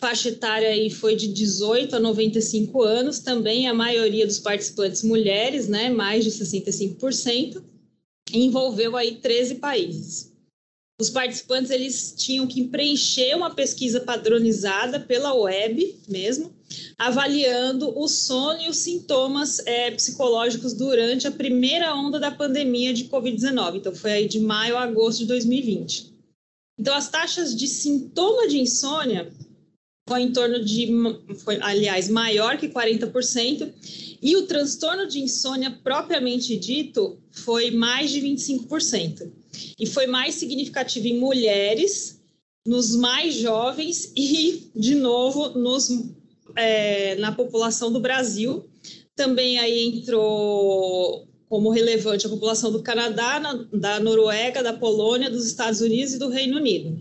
Faixa 0.00 0.28
etária 0.28 0.68
aí 0.68 0.90
foi 0.90 1.16
de 1.16 1.28
18 1.28 1.96
a 1.96 1.98
95 1.98 2.82
anos, 2.82 3.18
também 3.18 3.66
a 3.66 3.74
maioria 3.74 4.26
dos 4.26 4.38
participantes 4.38 5.02
mulheres, 5.02 5.66
né, 5.66 5.90
mais 5.90 6.24
de 6.24 6.30
65%, 6.30 7.64
envolveu 8.32 8.96
aí 8.96 9.16
13 9.16 9.56
países. 9.56 10.32
Os 11.00 11.10
participantes 11.10 11.70
eles 11.70 12.14
tinham 12.16 12.46
que 12.46 12.68
preencher 12.68 13.34
uma 13.34 13.50
pesquisa 13.50 14.00
padronizada 14.00 15.00
pela 15.00 15.32
web 15.32 15.96
mesmo, 16.08 16.52
avaliando 16.96 17.96
o 17.98 18.08
sono 18.08 18.60
e 18.62 18.68
os 18.68 18.76
sintomas 18.78 19.60
é, 19.66 19.90
psicológicos 19.90 20.72
durante 20.72 21.26
a 21.26 21.32
primeira 21.32 21.94
onda 21.94 22.18
da 22.18 22.30
pandemia 22.30 22.92
de 22.92 23.04
Covid-19. 23.04 23.76
Então, 23.76 23.94
foi 23.94 24.12
aí 24.12 24.28
de 24.28 24.40
maio 24.40 24.76
a 24.76 24.82
agosto 24.82 25.20
de 25.20 25.26
2020. 25.26 26.14
Então, 26.78 26.94
as 26.94 27.08
taxas 27.08 27.56
de 27.56 27.66
sintoma 27.66 28.46
de 28.46 28.58
insônia 28.58 29.32
foi 30.08 30.22
em 30.22 30.32
torno 30.32 30.64
de, 30.64 30.88
foi, 31.44 31.58
aliás, 31.60 32.08
maior 32.08 32.56
que 32.56 32.68
40%, 32.68 33.72
e 34.22 34.36
o 34.36 34.46
transtorno 34.46 35.06
de 35.06 35.20
insônia 35.20 35.70
propriamente 35.70 36.56
dito 36.56 37.18
foi 37.30 37.70
mais 37.70 38.10
de 38.10 38.20
25%. 38.20 39.30
E 39.78 39.86
foi 39.86 40.06
mais 40.06 40.34
significativo 40.34 41.06
em 41.06 41.18
mulheres, 41.18 42.20
nos 42.66 42.96
mais 42.96 43.34
jovens 43.34 44.12
e, 44.16 44.70
de 44.74 44.94
novo, 44.94 45.50
nos 45.50 45.88
é, 46.58 47.14
na 47.16 47.32
população 47.32 47.92
do 47.92 48.00
Brasil. 48.00 48.68
Também 49.14 49.58
aí 49.58 49.86
entrou 49.86 51.26
como 51.48 51.70
relevante 51.70 52.26
a 52.26 52.30
população 52.30 52.70
do 52.70 52.82
Canadá, 52.82 53.40
na, 53.40 53.54
da 53.72 54.00
Noruega, 54.00 54.62
da 54.62 54.72
Polônia, 54.72 55.30
dos 55.30 55.46
Estados 55.46 55.80
Unidos 55.80 56.14
e 56.14 56.18
do 56.18 56.28
Reino 56.28 56.58
Unido. 56.58 56.98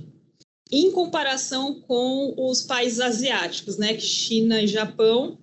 Em 0.72 0.92
comparação 0.92 1.82
com 1.82 2.34
os 2.38 2.62
países 2.62 3.00
asiáticos, 3.00 3.78
né, 3.78 3.98
China 4.00 4.62
e 4.62 4.68
Japão 4.68 5.38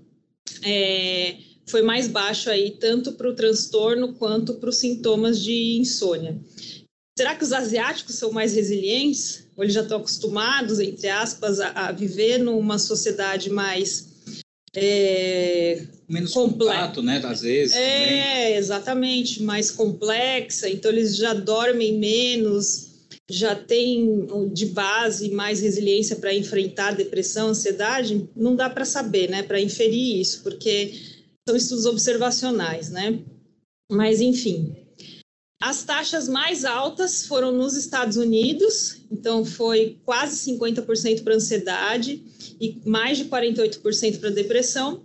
é, 0.63 1.37
foi 1.67 1.83
mais 1.83 2.09
baixo 2.09 2.51
aí, 2.51 2.73
tanto 2.73 3.13
para 3.13 3.29
o 3.29 3.35
transtorno 3.35 4.15
quanto 4.15 4.55
para 4.55 4.69
os 4.69 4.77
sintomas 4.77 5.41
de 5.41 5.79
insônia. 5.79 6.39
Será 7.17 7.37
que 7.37 7.45
os 7.45 7.53
asiáticos 7.53 8.17
são 8.17 8.33
mais 8.33 8.55
resilientes? 8.55 9.45
Ou 9.57 9.63
eles 9.63 9.75
já 9.75 9.83
estão 9.83 9.99
acostumados, 9.99 10.81
entre 10.81 11.09
aspas, 11.09 11.61
a, 11.61 11.89
a 11.89 11.93
viver 11.93 12.39
numa 12.39 12.79
sociedade 12.79 13.51
mais. 13.51 14.09
É, 14.75 15.81
Menos 16.09 16.33
contato, 16.33 17.01
né? 17.01 17.23
Às 17.25 17.43
vezes. 17.43 17.77
É, 17.77 18.07
também. 18.07 18.57
exatamente, 18.57 19.43
mais 19.45 19.71
complexa. 19.71 20.69
Então, 20.69 20.91
eles 20.91 21.17
já 21.17 21.33
dormem 21.33 21.97
menos, 21.97 22.89
já 23.31 23.55
têm 23.55 24.27
de 24.53 24.67
base 24.67 25.31
mais 25.31 25.61
resiliência 25.61 26.17
para 26.17 26.35
enfrentar 26.35 26.97
depressão, 26.97 27.49
ansiedade. 27.49 28.29
Não 28.35 28.57
dá 28.57 28.69
para 28.69 28.85
saber, 28.85 29.31
né? 29.31 29.45
Para 29.45 29.61
inferir 29.61 30.21
isso, 30.21 30.43
porque 30.43 30.93
são 31.49 31.57
estudos 31.57 31.87
observacionais, 31.87 32.91
né? 32.91 33.21
Mas, 33.89 34.21
enfim, 34.21 34.75
as 35.65 35.83
taxas 35.83 36.29
mais 36.29 36.63
altas 36.67 37.27
foram 37.27 37.51
nos 37.51 37.75
Estados 37.75 38.19
Unidos, 38.19 39.01
então 39.11 39.47
foi 39.47 39.97
quase 40.05 40.53
50% 40.53 41.25
para 41.25 41.37
ansiedade 41.37 42.23
e 42.61 42.83
mais 42.85 43.17
de 43.17 43.25
48% 43.25 44.21
para 44.21 44.29
depressão. 44.29 45.03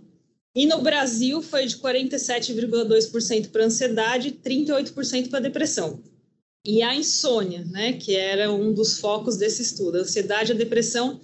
E 0.54 0.66
no 0.66 0.82
Brasil 0.82 1.40
foi 1.40 1.64
de 1.64 1.78
47,2% 1.78 3.48
para 3.48 3.64
ansiedade 3.64 4.28
e 4.28 4.32
38% 4.32 5.30
para 5.30 5.40
depressão. 5.40 6.02
E 6.66 6.82
a 6.82 6.94
insônia, 6.94 7.64
né, 7.64 7.94
que 7.94 8.14
era 8.14 8.52
um 8.52 8.74
dos 8.74 9.00
focos 9.00 9.38
desse 9.38 9.62
estudo, 9.62 9.96
a 9.96 10.00
ansiedade 10.02 10.52
e 10.52 10.54
a 10.54 10.58
depressão 10.58 11.18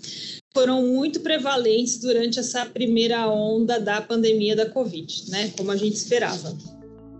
foram 0.55 0.81
muito 0.81 1.21
prevalentes 1.21 1.99
durante 1.99 2.39
essa 2.39 2.65
primeira 2.65 3.29
onda 3.29 3.79
da 3.79 4.01
pandemia 4.01 4.57
da 4.57 4.71
Covid, 4.71 5.31
né, 5.31 5.53
como 5.59 5.71
a 5.71 5.77
gente 5.77 5.97
esperava. 5.97 6.57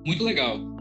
Muito 0.07 0.25
legal. 0.25 0.76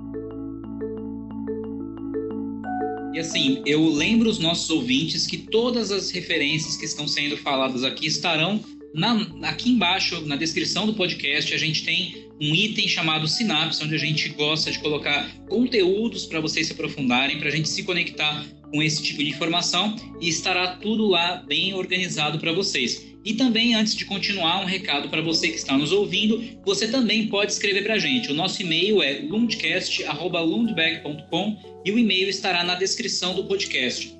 E 3.15 3.19
assim, 3.19 3.61
eu 3.65 3.87
lembro 3.87 4.29
os 4.29 4.39
nossos 4.39 4.69
ouvintes 4.69 5.25
que 5.25 5.37
todas 5.37 5.89
as 5.89 6.11
referências 6.11 6.75
que 6.75 6.83
estão 6.83 7.07
sendo 7.07 7.37
faladas 7.37 7.85
aqui 7.85 8.07
estarão 8.07 8.61
na, 8.93 9.13
aqui 9.43 9.69
embaixo, 9.69 10.19
na 10.25 10.35
descrição 10.35 10.85
do 10.85 10.93
podcast, 10.93 11.53
a 11.53 11.57
gente 11.57 11.85
tem 11.85 12.27
um 12.41 12.53
item 12.53 12.89
chamado 12.89 13.25
Sinapse, 13.25 13.81
onde 13.81 13.95
a 13.95 13.97
gente 13.97 14.27
gosta 14.27 14.69
de 14.69 14.79
colocar 14.79 15.33
conteúdos 15.47 16.25
para 16.25 16.41
vocês 16.41 16.67
se 16.67 16.73
aprofundarem, 16.73 17.39
para 17.39 17.47
a 17.47 17.51
gente 17.51 17.69
se 17.69 17.83
conectar 17.83 18.45
com 18.69 18.83
esse 18.83 19.01
tipo 19.01 19.23
de 19.23 19.29
informação 19.29 19.95
e 20.19 20.27
estará 20.27 20.75
tudo 20.75 21.07
lá 21.07 21.37
bem 21.47 21.73
organizado 21.73 22.37
para 22.37 22.51
vocês. 22.51 23.14
E 23.25 23.33
também, 23.33 23.73
antes 23.73 23.95
de 23.95 24.05
continuar, 24.05 24.61
um 24.61 24.65
recado 24.65 25.09
para 25.09 25.21
você 25.21 25.49
que 25.49 25.55
está 25.55 25.75
nos 25.75 25.91
ouvindo, 25.91 26.43
você 26.63 26.87
também 26.87 27.25
pode 27.27 27.51
escrever 27.51 27.83
para 27.83 27.95
a 27.95 27.99
gente. 27.99 28.31
O 28.31 28.35
nosso 28.35 28.61
e-mail 28.61 29.01
é 29.01 29.17
lundcast.lundberg.com 29.19 31.81
e 31.83 31.91
o 31.91 31.97
e-mail 31.97 32.29
estará 32.29 32.63
na 32.63 32.75
descrição 32.75 33.33
do 33.33 33.45
podcast. 33.45 34.15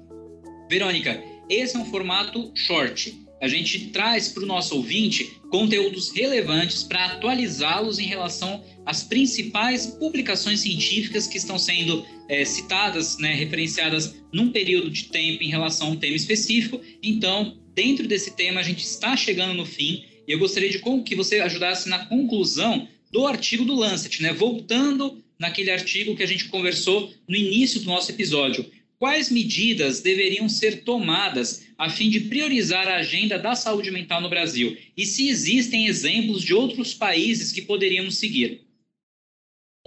Verônica, 0.68 1.24
esse 1.48 1.76
é 1.76 1.80
um 1.80 1.86
formato 1.86 2.52
short. 2.56 3.24
A 3.40 3.48
gente 3.48 3.90
traz 3.90 4.30
para 4.30 4.42
o 4.42 4.48
nosso 4.48 4.76
ouvinte 4.76 5.40
conteúdos 5.52 6.12
relevantes 6.12 6.82
para 6.82 7.06
atualizá-los 7.06 8.00
em 8.00 8.08
relação 8.08 8.64
às 8.86 9.04
principais 9.04 9.86
publicações 9.86 10.62
científicas 10.62 11.28
que 11.28 11.38
estão 11.38 11.60
sendo 11.60 12.04
é, 12.28 12.44
citadas, 12.44 13.20
né, 13.20 13.32
referenciadas 13.34 14.16
num 14.34 14.52
período 14.52 14.90
de 14.90 15.04
tempo 15.06 15.44
em 15.44 15.50
relação 15.50 15.90
a 15.90 15.92
um 15.92 15.96
tema 15.96 16.16
específico. 16.16 16.82
Então, 17.04 17.56
dentro 17.76 18.08
desse 18.08 18.32
tema, 18.32 18.62
a 18.62 18.64
gente 18.64 18.84
está 18.84 19.16
chegando 19.18 19.54
no 19.54 19.66
fim 19.66 20.06
e 20.28 20.32
eu 20.32 20.40
gostaria 20.40 20.70
de 20.70 20.82
que 21.04 21.16
você 21.16 21.42
ajudasse 21.42 21.90
na 21.90 22.06
conclusão 22.06 22.88
do 23.12 23.28
artigo 23.28 23.66
do 23.66 23.76
Lancet, 23.76 24.22
né? 24.24 24.34
Voltando 24.34 25.22
naquele 25.38 25.70
artigo 25.70 26.16
que 26.16 26.24
a 26.24 26.28
gente 26.28 26.46
conversou 26.46 27.14
no 27.28 27.36
início 27.36 27.82
do 27.82 27.88
nosso 27.88 28.10
episódio. 28.10 28.66
Quais 28.98 29.30
medidas 29.30 30.00
deveriam 30.00 30.48
ser 30.48 30.84
tomadas 30.84 31.68
a 31.78 31.90
fim 31.90 32.10
de 32.10 32.22
priorizar 32.22 32.88
a 32.88 32.98
agenda 32.98 33.38
da 33.38 33.54
saúde 33.54 33.92
mental 33.92 34.22
no 34.22 34.30
Brasil? 34.30 34.76
E 34.96 35.06
se 35.06 35.28
existem 35.28 35.86
exemplos 35.86 36.42
de 36.42 36.54
outros 36.54 36.94
países 36.94 37.52
que 37.52 37.62
poderíamos 37.62 38.18
seguir? 38.18 38.65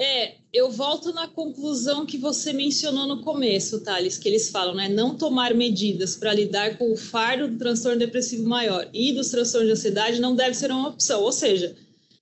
É, 0.01 0.37
eu 0.53 0.71
volto 0.71 1.13
na 1.13 1.27
conclusão 1.27 2.07
que 2.07 2.17
você 2.17 2.53
mencionou 2.53 3.09
no 3.09 3.21
começo, 3.23 3.81
Thales, 3.81 4.17
que 4.17 4.29
eles 4.29 4.49
falam, 4.49 4.73
né? 4.73 4.89
Não 4.89 5.17
tomar 5.17 5.53
medidas 5.53 6.15
para 6.15 6.33
lidar 6.33 6.79
com 6.79 6.93
o 6.93 6.97
fardo 6.97 7.49
do 7.49 7.59
transtorno 7.59 7.99
depressivo 7.99 8.49
maior 8.49 8.89
e 8.95 9.13
dos 9.13 9.31
transtornos 9.31 9.67
de 9.67 9.73
ansiedade 9.73 10.21
não 10.21 10.37
deve 10.37 10.55
ser 10.55 10.71
uma 10.71 10.91
opção. 10.91 11.21
Ou 11.23 11.33
seja, 11.33 11.75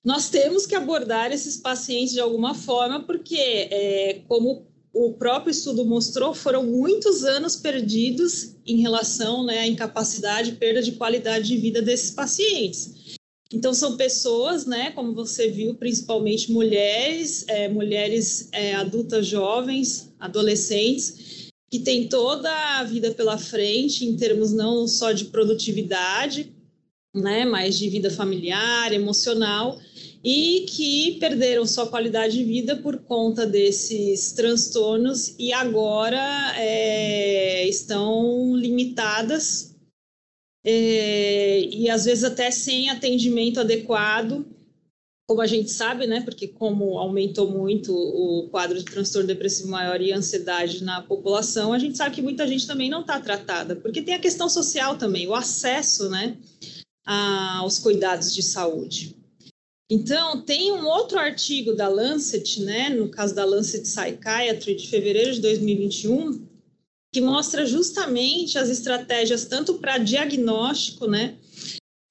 nós 0.02 0.30
temos 0.30 0.64
que 0.64 0.74
abordar 0.74 1.32
esses 1.32 1.58
pacientes 1.58 2.14
de 2.14 2.20
alguma 2.20 2.54
forma, 2.54 3.00
porque, 3.00 3.36
é, 3.36 4.22
como 4.26 4.66
o 4.94 5.12
próprio 5.12 5.50
estudo 5.50 5.84
mostrou, 5.84 6.32
foram 6.32 6.64
muitos 6.64 7.24
anos 7.24 7.56
perdidos 7.56 8.54
em 8.66 8.80
relação 8.80 9.44
né, 9.44 9.58
à 9.58 9.66
incapacidade, 9.66 10.52
perda 10.52 10.80
de 10.80 10.92
qualidade 10.92 11.48
de 11.48 11.58
vida 11.58 11.82
desses 11.82 12.12
pacientes. 12.12 12.95
Então, 13.52 13.72
são 13.72 13.96
pessoas, 13.96 14.66
né, 14.66 14.90
como 14.90 15.14
você 15.14 15.48
viu, 15.48 15.74
principalmente 15.74 16.50
mulheres, 16.50 17.44
é, 17.48 17.68
mulheres 17.68 18.48
é, 18.52 18.74
adultas 18.74 19.26
jovens, 19.26 20.12
adolescentes, 20.18 21.46
que 21.70 21.78
têm 21.78 22.08
toda 22.08 22.50
a 22.78 22.84
vida 22.84 23.12
pela 23.12 23.38
frente, 23.38 24.04
em 24.04 24.16
termos 24.16 24.52
não 24.52 24.88
só 24.88 25.12
de 25.12 25.26
produtividade, 25.26 26.52
né, 27.14 27.44
mas 27.44 27.78
de 27.78 27.88
vida 27.88 28.10
familiar, 28.10 28.92
emocional, 28.92 29.78
e 30.24 30.66
que 30.68 31.16
perderam 31.20 31.64
sua 31.66 31.86
qualidade 31.86 32.36
de 32.36 32.42
vida 32.42 32.76
por 32.76 32.98
conta 32.98 33.46
desses 33.46 34.32
transtornos 34.32 35.34
e 35.38 35.52
agora 35.52 36.52
é, 36.56 37.66
estão 37.68 38.56
limitadas 38.56 39.65
é, 40.68 41.60
e 41.60 41.88
às 41.88 42.06
vezes 42.06 42.24
até 42.24 42.50
sem 42.50 42.90
atendimento 42.90 43.60
adequado, 43.60 44.44
como 45.28 45.40
a 45.40 45.46
gente 45.46 45.70
sabe, 45.70 46.08
né? 46.08 46.22
Porque 46.22 46.48
como 46.48 46.98
aumentou 46.98 47.48
muito 47.48 47.94
o 47.94 48.48
quadro 48.48 48.76
de 48.76 48.84
transtorno 48.84 49.28
depressivo 49.28 49.68
maior 49.68 50.00
e 50.00 50.12
ansiedade 50.12 50.82
na 50.82 51.02
população, 51.02 51.72
a 51.72 51.78
gente 51.78 51.96
sabe 51.96 52.16
que 52.16 52.22
muita 52.22 52.48
gente 52.48 52.66
também 52.66 52.90
não 52.90 53.02
está 53.02 53.20
tratada, 53.20 53.76
porque 53.76 54.02
tem 54.02 54.14
a 54.14 54.18
questão 54.18 54.48
social 54.48 54.98
também, 54.98 55.28
o 55.28 55.34
acesso, 55.34 56.08
né, 56.08 56.36
aos 57.04 57.78
cuidados 57.78 58.34
de 58.34 58.42
saúde. 58.42 59.16
Então, 59.88 60.42
tem 60.42 60.72
um 60.72 60.84
outro 60.84 61.16
artigo 61.16 61.74
da 61.74 61.86
Lancet, 61.86 62.60
né, 62.62 62.88
no 62.88 63.08
caso 63.08 63.36
da 63.36 63.44
Lancet 63.44 63.82
Psychiatry, 63.82 64.74
de 64.74 64.88
fevereiro 64.88 65.32
de 65.32 65.40
2021, 65.40 66.44
que 67.16 67.20
mostra 67.22 67.64
justamente 67.64 68.58
as 68.58 68.68
estratégias 68.68 69.46
tanto 69.46 69.78
para 69.78 69.96
diagnóstico, 69.96 71.06
né, 71.06 71.36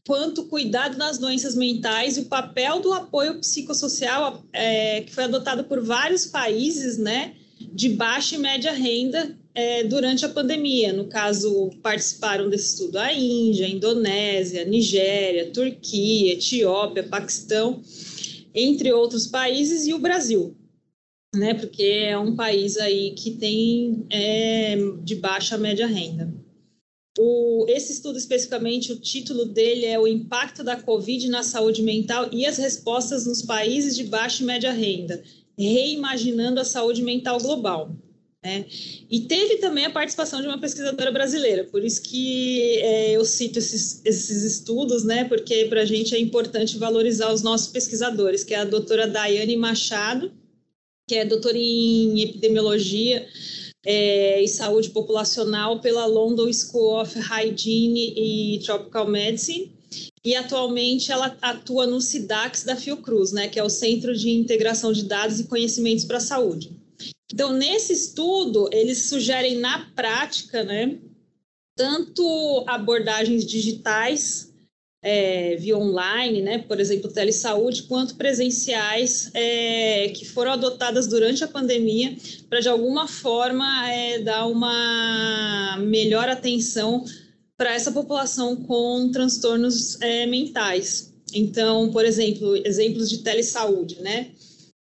quanto 0.03 0.45
cuidado 0.45 0.97
das 0.97 1.19
doenças 1.19 1.53
mentais 1.53 2.17
e 2.17 2.21
o 2.21 2.25
papel 2.25 2.79
do 2.79 2.91
apoio 2.91 3.39
psicossocial 3.39 4.43
é, 4.51 5.01
que 5.01 5.13
foi 5.13 5.25
adotado 5.25 5.63
por 5.65 5.79
vários 5.79 6.25
países, 6.25 6.97
né, 6.97 7.35
de 7.71 7.89
baixa 7.89 8.33
e 8.33 8.39
média 8.39 8.71
renda 8.71 9.37
é, 9.53 9.83
durante 9.83 10.25
a 10.25 10.29
pandemia. 10.29 10.91
No 10.91 11.05
caso, 11.05 11.69
participaram 11.83 12.49
desse 12.49 12.73
estudo 12.73 12.97
a 12.97 13.13
Índia, 13.13 13.67
a 13.67 13.69
Indonésia, 13.69 14.65
Nigéria, 14.65 15.51
Turquia, 15.51 16.33
Etiópia, 16.33 17.03
Paquistão, 17.03 17.79
entre 18.55 18.91
outros 18.91 19.27
países, 19.27 19.85
e 19.85 19.93
o 19.93 19.99
Brasil 19.99 20.55
né? 21.35 21.53
Porque 21.53 21.83
é 21.83 22.17
um 22.17 22.35
país 22.35 22.77
aí 22.77 23.11
que 23.11 23.31
tem 23.31 24.05
é, 24.09 24.75
de 25.03 25.15
baixa 25.15 25.57
média 25.57 25.87
renda. 25.87 26.33
O, 27.17 27.65
esse 27.69 27.93
estudo 27.93 28.17
especificamente, 28.17 28.91
o 28.91 28.99
título 28.99 29.45
dele 29.45 29.85
é 29.85 29.97
o 29.97 30.07
impacto 30.07 30.63
da 30.63 30.75
Covid 30.75 31.29
na 31.29 31.43
saúde 31.43 31.81
mental 31.81 32.27
e 32.31 32.45
as 32.45 32.57
respostas 32.57 33.25
nos 33.25 33.41
países 33.41 33.95
de 33.95 34.03
baixa 34.03 34.43
e 34.43 34.45
média 34.45 34.71
renda, 34.71 35.23
reimaginando 35.57 36.59
a 36.59 36.65
saúde 36.65 37.01
mental 37.01 37.39
global. 37.39 37.95
Né? 38.43 38.65
E 39.09 39.21
teve 39.21 39.57
também 39.57 39.85
a 39.85 39.89
participação 39.89 40.39
de 40.39 40.47
uma 40.47 40.59
pesquisadora 40.59 41.11
brasileira, 41.11 41.63
por 41.63 41.83
isso 41.83 42.01
que 42.03 42.77
é, 42.79 43.11
eu 43.13 43.25
cito 43.25 43.57
esses, 43.57 44.01
esses 44.05 44.43
estudos, 44.43 45.03
né? 45.03 45.23
Porque 45.23 45.65
para 45.65 45.81
a 45.81 45.85
gente 45.85 46.13
é 46.13 46.19
importante 46.19 46.77
valorizar 46.77 47.33
os 47.33 47.41
nossos 47.41 47.69
pesquisadores, 47.69 48.43
que 48.43 48.53
é 48.53 48.57
a 48.57 48.65
doutora 48.65 49.07
Daiane 49.07 49.57
Machado, 49.57 50.31
que 51.07 51.15
é 51.15 51.25
doutora 51.25 51.57
em 51.57 52.21
epidemiologia 52.21 53.27
é, 53.85 54.41
e 54.41 54.47
saúde 54.47 54.89
populacional 54.89 55.79
pela 55.79 56.05
London 56.05 56.51
School 56.51 57.01
of 57.01 57.17
Hygiene 57.17 58.13
e 58.17 58.59
Tropical 58.65 59.07
Medicine. 59.07 59.71
E 60.23 60.35
atualmente 60.35 61.11
ela 61.11 61.37
atua 61.41 61.85
no 61.85 62.01
SIDAX 62.01 62.63
da 62.63 62.75
Fiocruz, 62.75 63.31
né, 63.31 63.47
que 63.47 63.59
é 63.59 63.63
o 63.63 63.69
Centro 63.69 64.17
de 64.17 64.31
Integração 64.31 64.91
de 64.91 65.03
Dados 65.03 65.39
e 65.39 65.43
Conhecimentos 65.43 66.03
para 66.03 66.17
a 66.17 66.21
Saúde. 66.21 66.71
Então, 67.31 67.53
nesse 67.53 67.93
estudo, 67.93 68.67
eles 68.71 69.07
sugerem 69.07 69.57
na 69.57 69.91
prática, 69.95 70.63
né, 70.63 70.97
tanto 71.77 72.63
abordagens 72.67 73.45
digitais 73.45 74.51
é, 75.05 75.55
via 75.57 75.77
online, 75.77 76.41
né, 76.41 76.57
por 76.57 76.79
exemplo, 76.79 77.11
telesaúde, 77.11 77.83
quanto 77.83 78.15
presenciais 78.15 79.29
é, 79.35 80.09
que 80.09 80.25
foram 80.25 80.53
adotadas 80.53 81.05
durante 81.05 81.43
a 81.43 81.47
pandemia 81.47 82.17
para, 82.49 82.59
de 82.59 82.67
alguma 82.67 83.07
forma, 83.07 83.87
é, 83.87 84.17
dar 84.19 84.47
uma 84.47 85.77
melhor 85.77 86.27
atenção 86.27 87.05
para 87.55 87.75
essa 87.75 87.91
população 87.91 88.55
com 88.55 89.11
transtornos 89.11 90.01
é, 90.01 90.25
mentais. 90.25 91.13
Então, 91.31 91.91
por 91.91 92.03
exemplo, 92.03 92.55
exemplos 92.65 93.07
de 93.07 93.19
telesaúde, 93.19 94.01
né? 94.01 94.31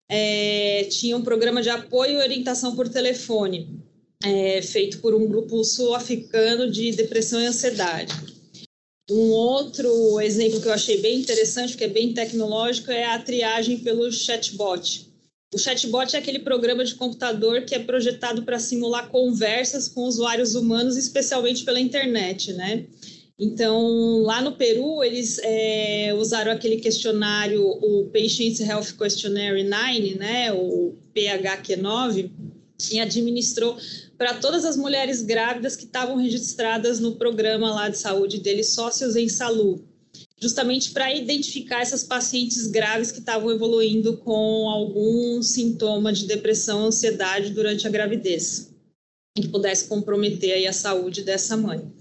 É, 0.09 0.85
tinha 0.85 1.17
um 1.17 1.23
programa 1.23 1.61
de 1.61 1.69
apoio 1.69 2.13
e 2.13 2.23
orientação 2.23 2.73
por 2.73 2.87
telefone, 2.87 3.67
é, 4.23 4.61
feito 4.61 4.99
por 4.99 5.13
um 5.13 5.27
grupo 5.27 5.61
sul-africano 5.63 6.71
de 6.71 6.91
depressão 6.93 7.41
e 7.41 7.47
ansiedade 7.47 8.34
um 9.09 9.29
outro 9.29 10.19
exemplo 10.19 10.59
que 10.59 10.67
eu 10.67 10.73
achei 10.73 10.99
bem 10.99 11.19
interessante, 11.19 11.77
que 11.77 11.83
é 11.83 11.87
bem 11.87 12.13
tecnológico, 12.13 12.91
é 12.91 13.05
a 13.05 13.19
triagem 13.19 13.79
pelo 13.79 14.11
chatbot. 14.11 15.07
O 15.53 15.57
chatbot 15.57 16.15
é 16.15 16.19
aquele 16.19 16.39
programa 16.39 16.83
de 16.83 16.95
computador 16.95 17.61
que 17.61 17.75
é 17.75 17.79
projetado 17.79 18.43
para 18.43 18.59
simular 18.59 19.09
conversas 19.09 19.87
com 19.87 20.01
usuários 20.01 20.55
humanos, 20.55 20.97
especialmente 20.97 21.63
pela 21.63 21.79
internet, 21.79 22.51
né? 22.53 22.85
Então, 23.37 24.21
lá 24.21 24.41
no 24.41 24.53
Peru, 24.53 25.03
eles 25.03 25.39
é, 25.43 26.13
usaram 26.17 26.51
aquele 26.51 26.77
questionário, 26.77 27.61
o 27.65 28.09
Patient 28.11 28.59
Health 28.61 28.97
Questionnaire 28.97 29.61
9, 29.61 30.15
né, 30.15 30.53
o 30.53 30.95
PHQ9, 31.13 32.31
e 32.91 32.99
administrou 32.99 33.77
para 34.17 34.35
todas 34.35 34.65
as 34.65 34.77
mulheres 34.77 35.21
grávidas 35.21 35.75
que 35.75 35.85
estavam 35.85 36.17
registradas 36.17 36.99
no 36.99 37.15
programa 37.15 37.73
lá 37.73 37.89
de 37.89 37.97
saúde 37.97 38.39
dele, 38.39 38.63
Sócios 38.63 39.15
em 39.15 39.27
Saúde, 39.27 39.83
justamente 40.39 40.91
para 40.91 41.13
identificar 41.13 41.81
essas 41.81 42.03
pacientes 42.03 42.67
graves 42.67 43.11
que 43.11 43.19
estavam 43.19 43.51
evoluindo 43.51 44.17
com 44.17 44.69
algum 44.69 45.41
sintoma 45.41 46.13
de 46.13 46.25
depressão, 46.25 46.85
ansiedade 46.85 47.51
durante 47.51 47.87
a 47.87 47.89
gravidez, 47.89 48.73
que 49.35 49.47
pudesse 49.47 49.87
comprometer 49.87 50.67
a 50.67 50.73
saúde 50.73 51.23
dessa 51.23 51.57
mãe. 51.57 51.91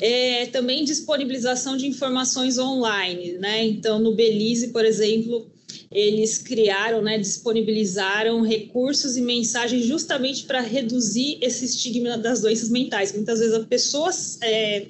É, 0.00 0.46
também 0.46 0.84
disponibilização 0.84 1.76
de 1.76 1.86
informações 1.86 2.56
online, 2.56 3.32
né? 3.32 3.64
Então, 3.64 3.98
no 3.98 4.14
Belize, 4.14 4.68
por 4.68 4.84
exemplo, 4.84 5.50
eles 5.90 6.38
criaram, 6.38 7.02
né, 7.02 7.18
disponibilizaram 7.18 8.42
recursos 8.42 9.16
e 9.16 9.20
mensagens 9.20 9.84
justamente 9.84 10.44
para 10.44 10.60
reduzir 10.60 11.38
esse 11.40 11.64
estigma 11.64 12.16
das 12.16 12.40
doenças 12.40 12.68
mentais. 12.68 13.12
Muitas 13.12 13.38
vezes 13.40 13.54
a 13.54 13.64
pessoa 13.64 14.10
é, 14.42 14.86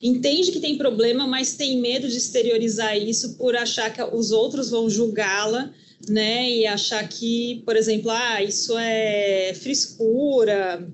entende 0.00 0.52
que 0.52 0.60
tem 0.60 0.76
problema, 0.76 1.26
mas 1.26 1.54
tem 1.54 1.80
medo 1.80 2.08
de 2.08 2.16
exteriorizar 2.16 2.96
isso 2.96 3.36
por 3.36 3.56
achar 3.56 3.92
que 3.92 4.02
os 4.02 4.30
outros 4.30 4.70
vão 4.70 4.88
julgá-la, 4.88 5.70
né, 6.08 6.50
e 6.50 6.66
achar 6.66 7.08
que, 7.08 7.62
por 7.64 7.76
exemplo, 7.76 8.10
ah, 8.10 8.42
isso 8.42 8.76
é 8.76 9.54
frescura, 9.54 10.86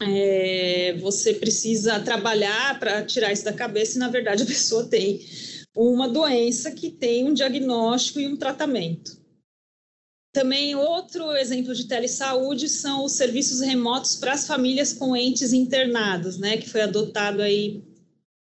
é, 0.00 0.96
você 1.00 1.34
precisa 1.34 1.98
trabalhar 2.00 2.78
para 2.78 3.02
tirar 3.02 3.32
isso 3.32 3.44
da 3.44 3.52
cabeça, 3.52 3.96
e 3.96 4.00
na 4.00 4.08
verdade 4.08 4.42
a 4.42 4.46
pessoa 4.46 4.84
tem 4.84 5.20
uma 5.76 6.08
doença 6.08 6.70
que 6.70 6.90
tem 6.90 7.28
um 7.28 7.34
diagnóstico 7.34 8.20
e 8.20 8.26
um 8.26 8.36
tratamento. 8.36 9.20
Também 10.32 10.74
outro 10.74 11.32
exemplo 11.36 11.74
de 11.74 11.86
telesaúde 11.86 12.68
são 12.68 13.04
os 13.04 13.12
serviços 13.12 13.60
remotos 13.60 14.16
para 14.16 14.32
as 14.32 14.46
famílias 14.46 14.92
com 14.92 15.14
entes 15.14 15.52
internados, 15.52 16.38
né, 16.38 16.56
que 16.56 16.68
foi 16.68 16.80
adotado 16.80 17.42
aí 17.42 17.82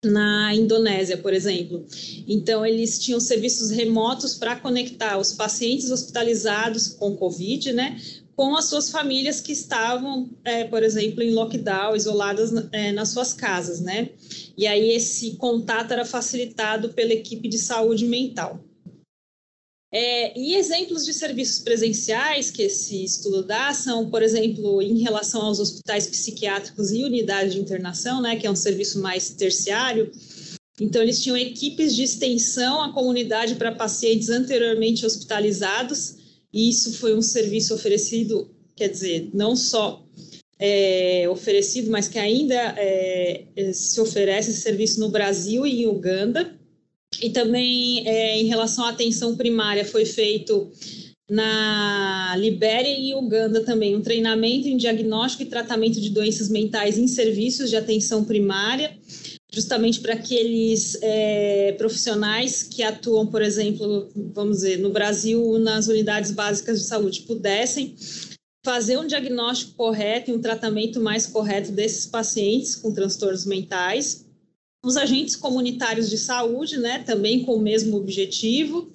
na 0.04 0.56
Indonésia, 0.56 1.17
por 1.17 1.34
exemplo. 1.34 1.86
Então, 2.28 2.65
eles 2.65 2.98
tinham 2.98 3.20
serviços 3.20 3.70
remotos 3.70 4.36
para 4.36 4.56
conectar 4.56 5.17
os 5.17 5.34
pacientes 5.34 5.91
hospitalizados 5.91 6.88
com 6.88 7.15
Covid, 7.15 7.74
né, 7.74 8.00
com 8.36 8.56
as 8.56 8.65
suas 8.65 8.89
famílias 8.89 9.41
que 9.41 9.52
estavam, 9.52 10.30
é, 10.44 10.63
por 10.63 10.84
exemplo, 10.84 11.22
em 11.22 11.34
lockdown, 11.34 11.96
isoladas 11.96 12.52
é, 12.72 12.91
nas 12.91 13.10
suas 13.10 13.34
casas, 13.34 13.80
né? 13.82 14.10
E 14.58 14.65
aí 14.65 14.91
esse 14.91 15.36
contato 15.36 15.91
era 15.91 16.06
facilitado 16.06 16.89
pela 16.89 17.13
equipe 17.13 17.48
de 17.48 17.58
saúde 17.58 18.06
mental. 18.06 18.63
É, 19.94 20.39
e 20.39 20.56
exemplos 20.56 21.04
de 21.06 21.13
serviços 21.13 21.60
presenciais 21.60 22.50
que 22.50 22.62
esse 22.62 23.04
estudo 23.04 23.44
dá 23.44 23.74
são, 23.74 24.10
por 24.10 24.24
exemplo, 24.24 24.82
em 24.82 25.00
relação 25.00 25.41
aos 25.41 25.60
hospitais 25.60 26.08
psiquiátricos 26.08 26.91
e 26.91 27.04
unidades 27.04 27.54
de 27.54 27.60
internação, 27.60 28.22
né, 28.22 28.38
que 28.38 28.48
é 28.48 28.52
um 28.52 28.56
serviço 28.56 29.02
mais 29.02 29.32
terciário. 29.32 30.10
Então, 30.80 31.02
eles 31.02 31.22
tinham 31.22 31.36
equipes 31.36 31.94
de 31.94 32.04
extensão 32.04 32.82
à 32.82 32.94
comunidade 32.94 33.56
para 33.56 33.74
pacientes 33.74 34.30
anteriormente 34.30 35.06
hospitalizados, 35.06 36.20
e 36.53 36.69
isso 36.69 36.93
foi 36.93 37.15
um 37.15 37.21
serviço 37.21 37.73
oferecido, 37.73 38.49
quer 38.75 38.89
dizer, 38.89 39.29
não 39.33 39.55
só 39.55 40.05
é, 40.59 41.27
oferecido, 41.29 41.89
mas 41.89 42.07
que 42.07 42.19
ainda 42.19 42.55
é, 42.77 43.45
se 43.73 43.99
oferece 43.99 44.51
esse 44.51 44.61
serviço 44.61 44.99
no 44.99 45.09
Brasil 45.09 45.65
e 45.65 45.83
em 45.83 45.87
Uganda. 45.87 46.55
E 47.21 47.29
também, 47.29 48.07
é, 48.07 48.37
em 48.39 48.45
relação 48.45 48.85
à 48.85 48.89
atenção 48.89 49.35
primária, 49.35 49.83
foi 49.83 50.05
feito 50.05 50.71
na 51.29 52.35
Libéria 52.37 52.93
e 52.93 53.13
Uganda 53.15 53.61
também 53.61 53.95
um 53.95 54.01
treinamento 54.01 54.67
em 54.67 54.77
diagnóstico 54.77 55.43
e 55.43 55.47
tratamento 55.47 55.99
de 55.99 56.09
doenças 56.09 56.49
mentais 56.49 56.97
em 56.97 57.07
serviços 57.07 57.69
de 57.69 57.77
atenção 57.77 58.23
primária, 58.23 58.97
justamente 59.53 59.99
para 59.99 60.13
aqueles 60.13 60.97
é, 61.01 61.73
profissionais 61.73 62.63
que 62.63 62.81
atuam, 62.81 63.27
por 63.27 63.41
exemplo, 63.41 64.09
vamos 64.33 64.57
dizer, 64.57 64.77
no 64.79 64.89
Brasil, 64.89 65.59
nas 65.59 65.87
unidades 65.87 66.31
básicas 66.31 66.79
de 66.79 66.87
saúde, 66.87 67.21
pudessem 67.23 67.95
fazer 68.63 68.97
um 68.97 69.07
diagnóstico 69.07 69.73
correto 69.73 70.31
e 70.31 70.33
um 70.33 70.41
tratamento 70.41 71.01
mais 71.01 71.27
correto 71.27 71.71
desses 71.71 72.05
pacientes 72.05 72.75
com 72.75 72.93
transtornos 72.93 73.45
mentais. 73.45 74.25
Os 74.83 74.97
agentes 74.97 75.35
comunitários 75.35 76.09
de 76.09 76.17
saúde, 76.17 76.77
né, 76.77 76.99
também 76.99 77.43
com 77.43 77.55
o 77.55 77.61
mesmo 77.61 77.97
objetivo, 77.97 78.89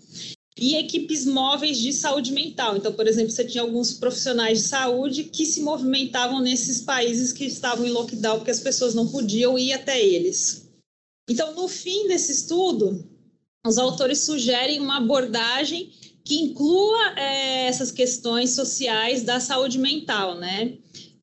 e 0.58 0.74
equipes 0.76 1.26
móveis 1.26 1.78
de 1.78 1.92
saúde 1.92 2.32
mental. 2.32 2.76
Então, 2.76 2.92
por 2.92 3.06
exemplo, 3.06 3.30
você 3.30 3.44
tinha 3.44 3.62
alguns 3.62 3.92
profissionais 3.92 4.58
de 4.58 4.64
saúde 4.68 5.24
que 5.24 5.44
se 5.44 5.60
movimentavam 5.60 6.40
nesses 6.40 6.80
países 6.80 7.32
que 7.32 7.44
estavam 7.44 7.86
em 7.86 7.90
lockdown, 7.90 8.38
porque 8.38 8.50
as 8.50 8.60
pessoas 8.60 8.94
não 8.94 9.06
podiam 9.08 9.58
ir 9.58 9.72
até 9.72 10.02
eles. 10.02 10.66
Então, 11.28 11.54
no 11.54 11.68
fim 11.68 12.08
desse 12.08 12.32
estudo, 12.32 13.04
os 13.66 13.76
autores 13.76 14.20
sugerem 14.20 14.80
uma 14.80 14.98
abordagem 14.98 15.90
que 16.24 16.36
inclua 16.36 17.18
é, 17.18 17.66
essas 17.66 17.92
questões 17.92 18.50
sociais 18.50 19.22
da 19.22 19.38
saúde 19.38 19.78
mental, 19.78 20.38
né? 20.38 20.78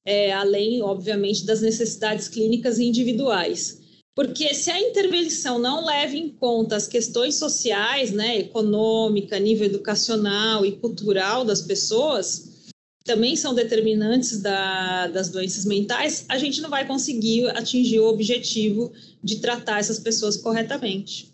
É, 0.06 0.32
além, 0.34 0.82
obviamente, 0.82 1.46
das 1.46 1.62
necessidades 1.62 2.28
clínicas 2.28 2.78
individuais. 2.78 3.83
Porque 4.16 4.54
se 4.54 4.70
a 4.70 4.80
intervenção 4.80 5.58
não 5.58 5.86
leva 5.86 6.16
em 6.16 6.30
conta 6.30 6.76
as 6.76 6.88
questões 6.88 7.36
sociais, 7.36 8.12
né, 8.12 8.40
econômica, 8.40 9.40
nível 9.40 9.66
educacional 9.66 10.64
e 10.66 10.74
cultural 10.74 11.44
das 11.44 11.62
pessoas, 11.62 12.72
também 13.04 13.36
são 13.36 13.54
determinantes 13.54 14.40
da, 14.40 15.08
das 15.08 15.30
doenças 15.30 15.66
mentais, 15.66 16.26
a 16.30 16.38
gente 16.38 16.62
não 16.62 16.70
vai 16.70 16.86
conseguir 16.86 17.50
atingir 17.50 18.00
o 18.00 18.08
objetivo 18.08 18.94
de 19.22 19.38
tratar 19.38 19.80
essas 19.80 20.00
pessoas 20.00 20.38
corretamente. 20.38 21.34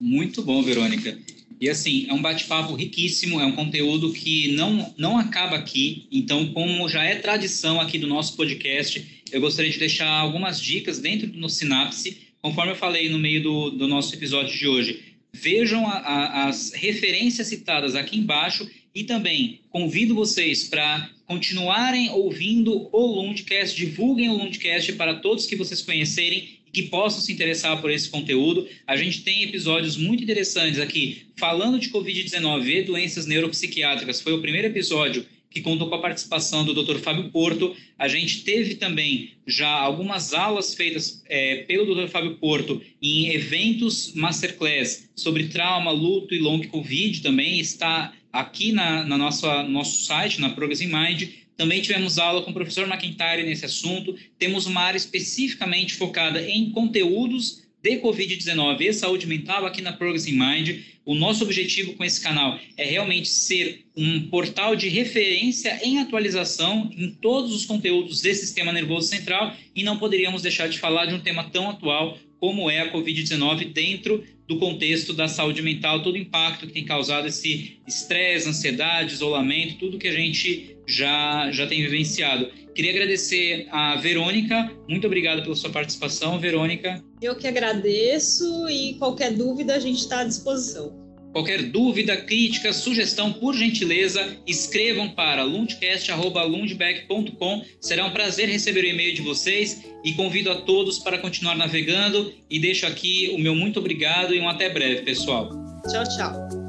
Muito 0.00 0.42
bom, 0.42 0.62
Verônica. 0.62 1.16
E 1.60 1.70
assim, 1.70 2.06
é 2.08 2.12
um 2.12 2.20
bate-papo 2.20 2.74
riquíssimo, 2.74 3.40
é 3.40 3.46
um 3.46 3.54
conteúdo 3.54 4.12
que 4.12 4.52
não, 4.56 4.92
não 4.98 5.16
acaba 5.16 5.54
aqui. 5.54 6.08
Então, 6.10 6.52
como 6.52 6.88
já 6.88 7.04
é 7.04 7.14
tradição 7.14 7.80
aqui 7.80 7.98
do 7.98 8.08
nosso 8.08 8.36
podcast, 8.36 9.21
eu 9.32 9.40
gostaria 9.40 9.70
de 9.70 9.78
deixar 9.78 10.08
algumas 10.08 10.60
dicas 10.60 10.98
dentro 10.98 11.26
do 11.26 11.48
Sinapse, 11.48 12.18
conforme 12.40 12.72
eu 12.72 12.76
falei 12.76 13.08
no 13.08 13.18
meio 13.18 13.42
do, 13.42 13.70
do 13.70 13.88
nosso 13.88 14.14
episódio 14.14 14.56
de 14.56 14.68
hoje. 14.68 15.00
Vejam 15.32 15.86
a, 15.86 15.92
a, 15.92 16.48
as 16.48 16.72
referências 16.72 17.46
citadas 17.46 17.96
aqui 17.96 18.18
embaixo 18.18 18.68
e 18.94 19.04
também 19.04 19.60
convido 19.70 20.14
vocês 20.14 20.64
para 20.64 21.10
continuarem 21.26 22.10
ouvindo 22.10 22.90
o 22.92 23.06
Lundcast, 23.22 23.74
divulguem 23.74 24.28
o 24.28 24.36
Lundcast 24.36 24.92
para 24.92 25.14
todos 25.14 25.46
que 25.46 25.56
vocês 25.56 25.80
conhecerem 25.80 26.60
e 26.66 26.70
que 26.70 26.82
possam 26.82 27.22
se 27.22 27.32
interessar 27.32 27.80
por 27.80 27.90
esse 27.90 28.10
conteúdo. 28.10 28.68
A 28.86 28.96
gente 28.96 29.22
tem 29.22 29.42
episódios 29.44 29.96
muito 29.96 30.22
interessantes 30.22 30.78
aqui 30.78 31.22
falando 31.36 31.78
de 31.78 31.88
Covid-19 31.88 32.66
e 32.66 32.82
doenças 32.82 33.24
neuropsiquiátricas. 33.24 34.20
Foi 34.20 34.34
o 34.34 34.42
primeiro 34.42 34.68
episódio 34.68 35.24
que 35.52 35.60
contou 35.60 35.88
com 35.88 35.94
a 35.94 36.00
participação 36.00 36.64
do 36.64 36.74
Dr. 36.74 36.98
Fábio 36.98 37.30
Porto. 37.30 37.76
A 37.98 38.08
gente 38.08 38.42
teve 38.42 38.76
também 38.76 39.32
já 39.46 39.68
algumas 39.68 40.32
aulas 40.32 40.74
feitas 40.74 41.22
é, 41.28 41.56
pelo 41.68 41.94
Dr. 41.94 42.08
Fábio 42.08 42.36
Porto 42.36 42.80
em 43.00 43.30
eventos 43.30 44.12
masterclass 44.14 45.08
sobre 45.14 45.48
trauma, 45.48 45.90
luto 45.90 46.34
e 46.34 46.38
long 46.38 46.62
covid 46.68 47.20
também 47.20 47.60
está 47.60 48.12
aqui 48.32 48.72
na, 48.72 49.04
na 49.04 49.18
nossa 49.18 49.62
nosso 49.64 50.04
site, 50.04 50.40
na 50.40 50.50
Progress 50.50 50.82
in 50.82 50.86
Mind. 50.86 51.28
Também 51.56 51.82
tivemos 51.82 52.18
aula 52.18 52.42
com 52.42 52.50
o 52.50 52.54
professor 52.54 52.88
McIntyre 52.88 53.44
nesse 53.44 53.64
assunto. 53.64 54.16
Temos 54.38 54.66
uma 54.66 54.80
área 54.80 54.96
especificamente 54.96 55.94
focada 55.94 56.42
em 56.42 56.70
conteúdos 56.70 57.61
de 57.82 57.98
Covid-19 57.98 58.80
e 58.80 58.92
saúde 58.92 59.26
mental 59.26 59.66
aqui 59.66 59.82
na 59.82 59.92
Progress 59.92 60.28
in 60.28 60.38
Mind. 60.38 60.82
O 61.04 61.16
nosso 61.16 61.42
objetivo 61.42 61.94
com 61.94 62.04
esse 62.04 62.20
canal 62.20 62.58
é 62.76 62.84
realmente 62.84 63.28
ser 63.28 63.84
um 63.96 64.28
portal 64.28 64.76
de 64.76 64.88
referência 64.88 65.80
em 65.82 65.98
atualização 65.98 66.88
em 66.96 67.10
todos 67.10 67.52
os 67.52 67.66
conteúdos 67.66 68.20
desse 68.20 68.46
sistema 68.46 68.72
nervoso 68.72 69.08
central 69.08 69.56
e 69.74 69.82
não 69.82 69.98
poderíamos 69.98 70.42
deixar 70.42 70.68
de 70.68 70.78
falar 70.78 71.06
de 71.06 71.14
um 71.14 71.20
tema 71.20 71.50
tão 71.50 71.68
atual 71.68 72.16
como 72.38 72.70
é 72.70 72.80
a 72.80 72.92
Covid-19 72.92 73.72
dentro 73.72 74.24
do 74.52 74.58
contexto 74.58 75.12
da 75.12 75.28
saúde 75.28 75.62
mental, 75.62 76.02
todo 76.02 76.14
o 76.14 76.18
impacto 76.18 76.66
que 76.66 76.72
tem 76.72 76.84
causado 76.84 77.26
esse 77.26 77.78
estresse, 77.86 78.48
ansiedade, 78.48 79.14
isolamento, 79.14 79.76
tudo 79.78 79.98
que 79.98 80.08
a 80.08 80.12
gente 80.12 80.76
já, 80.86 81.50
já 81.50 81.66
tem 81.66 81.82
vivenciado. 81.82 82.50
Queria 82.74 82.90
agradecer 82.90 83.66
a 83.70 83.96
Verônica, 83.96 84.70
muito 84.88 85.06
obrigado 85.06 85.42
pela 85.42 85.54
sua 85.54 85.70
participação, 85.70 86.38
Verônica. 86.38 87.02
Eu 87.20 87.36
que 87.36 87.46
agradeço 87.46 88.68
e 88.68 88.94
qualquer 88.94 89.32
dúvida 89.32 89.74
a 89.74 89.78
gente 89.78 89.98
está 89.98 90.20
à 90.20 90.24
disposição. 90.24 91.01
Qualquer 91.32 91.62
dúvida, 91.62 92.16
crítica, 92.16 92.72
sugestão, 92.72 93.32
por 93.32 93.54
gentileza, 93.54 94.36
escrevam 94.46 95.08
para 95.08 95.42
lundcast.lundbeck.com. 95.42 97.64
Será 97.80 98.04
um 98.04 98.10
prazer 98.10 98.48
receber 98.48 98.84
o 98.84 98.88
e-mail 98.88 99.14
de 99.14 99.22
vocês 99.22 99.82
e 100.04 100.12
convido 100.12 100.50
a 100.50 100.56
todos 100.56 100.98
para 100.98 101.18
continuar 101.18 101.56
navegando 101.56 102.32
e 102.50 102.58
deixo 102.58 102.86
aqui 102.86 103.30
o 103.34 103.38
meu 103.38 103.54
muito 103.54 103.78
obrigado 103.78 104.34
e 104.34 104.40
um 104.40 104.48
até 104.48 104.68
breve, 104.68 105.02
pessoal. 105.02 105.48
Tchau, 105.90 106.04
tchau. 106.04 106.61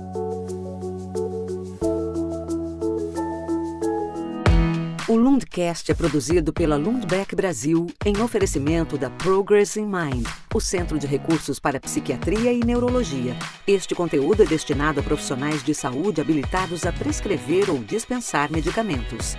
Lundcast 5.34 5.92
é 5.92 5.96
produzido 5.96 6.54
pela 6.54 6.76
Lundbeck 6.76 7.36
Brasil 7.36 7.88
em 8.06 8.22
oferecimento 8.22 9.00
da 9.00 9.10
Progress 9.10 9.78
in 9.78 9.88
Mind, 9.88 10.28
o 10.54 10.60
Centro 10.60 11.00
de 11.00 11.08
Recursos 11.08 11.60
para 11.60 11.80
Psiquiatria 11.80 12.54
e 12.54 12.60
Neurologia. 12.64 13.36
Este 13.66 13.96
conteúdo 13.96 14.44
é 14.44 14.46
destinado 14.46 15.00
a 15.00 15.04
profissionais 15.04 15.64
de 15.64 15.74
saúde 15.74 16.22
habilitados 16.22 16.86
a 16.86 16.94
prescrever 16.94 17.72
ou 17.72 17.80
dispensar 17.80 18.52
medicamentos. 18.52 19.36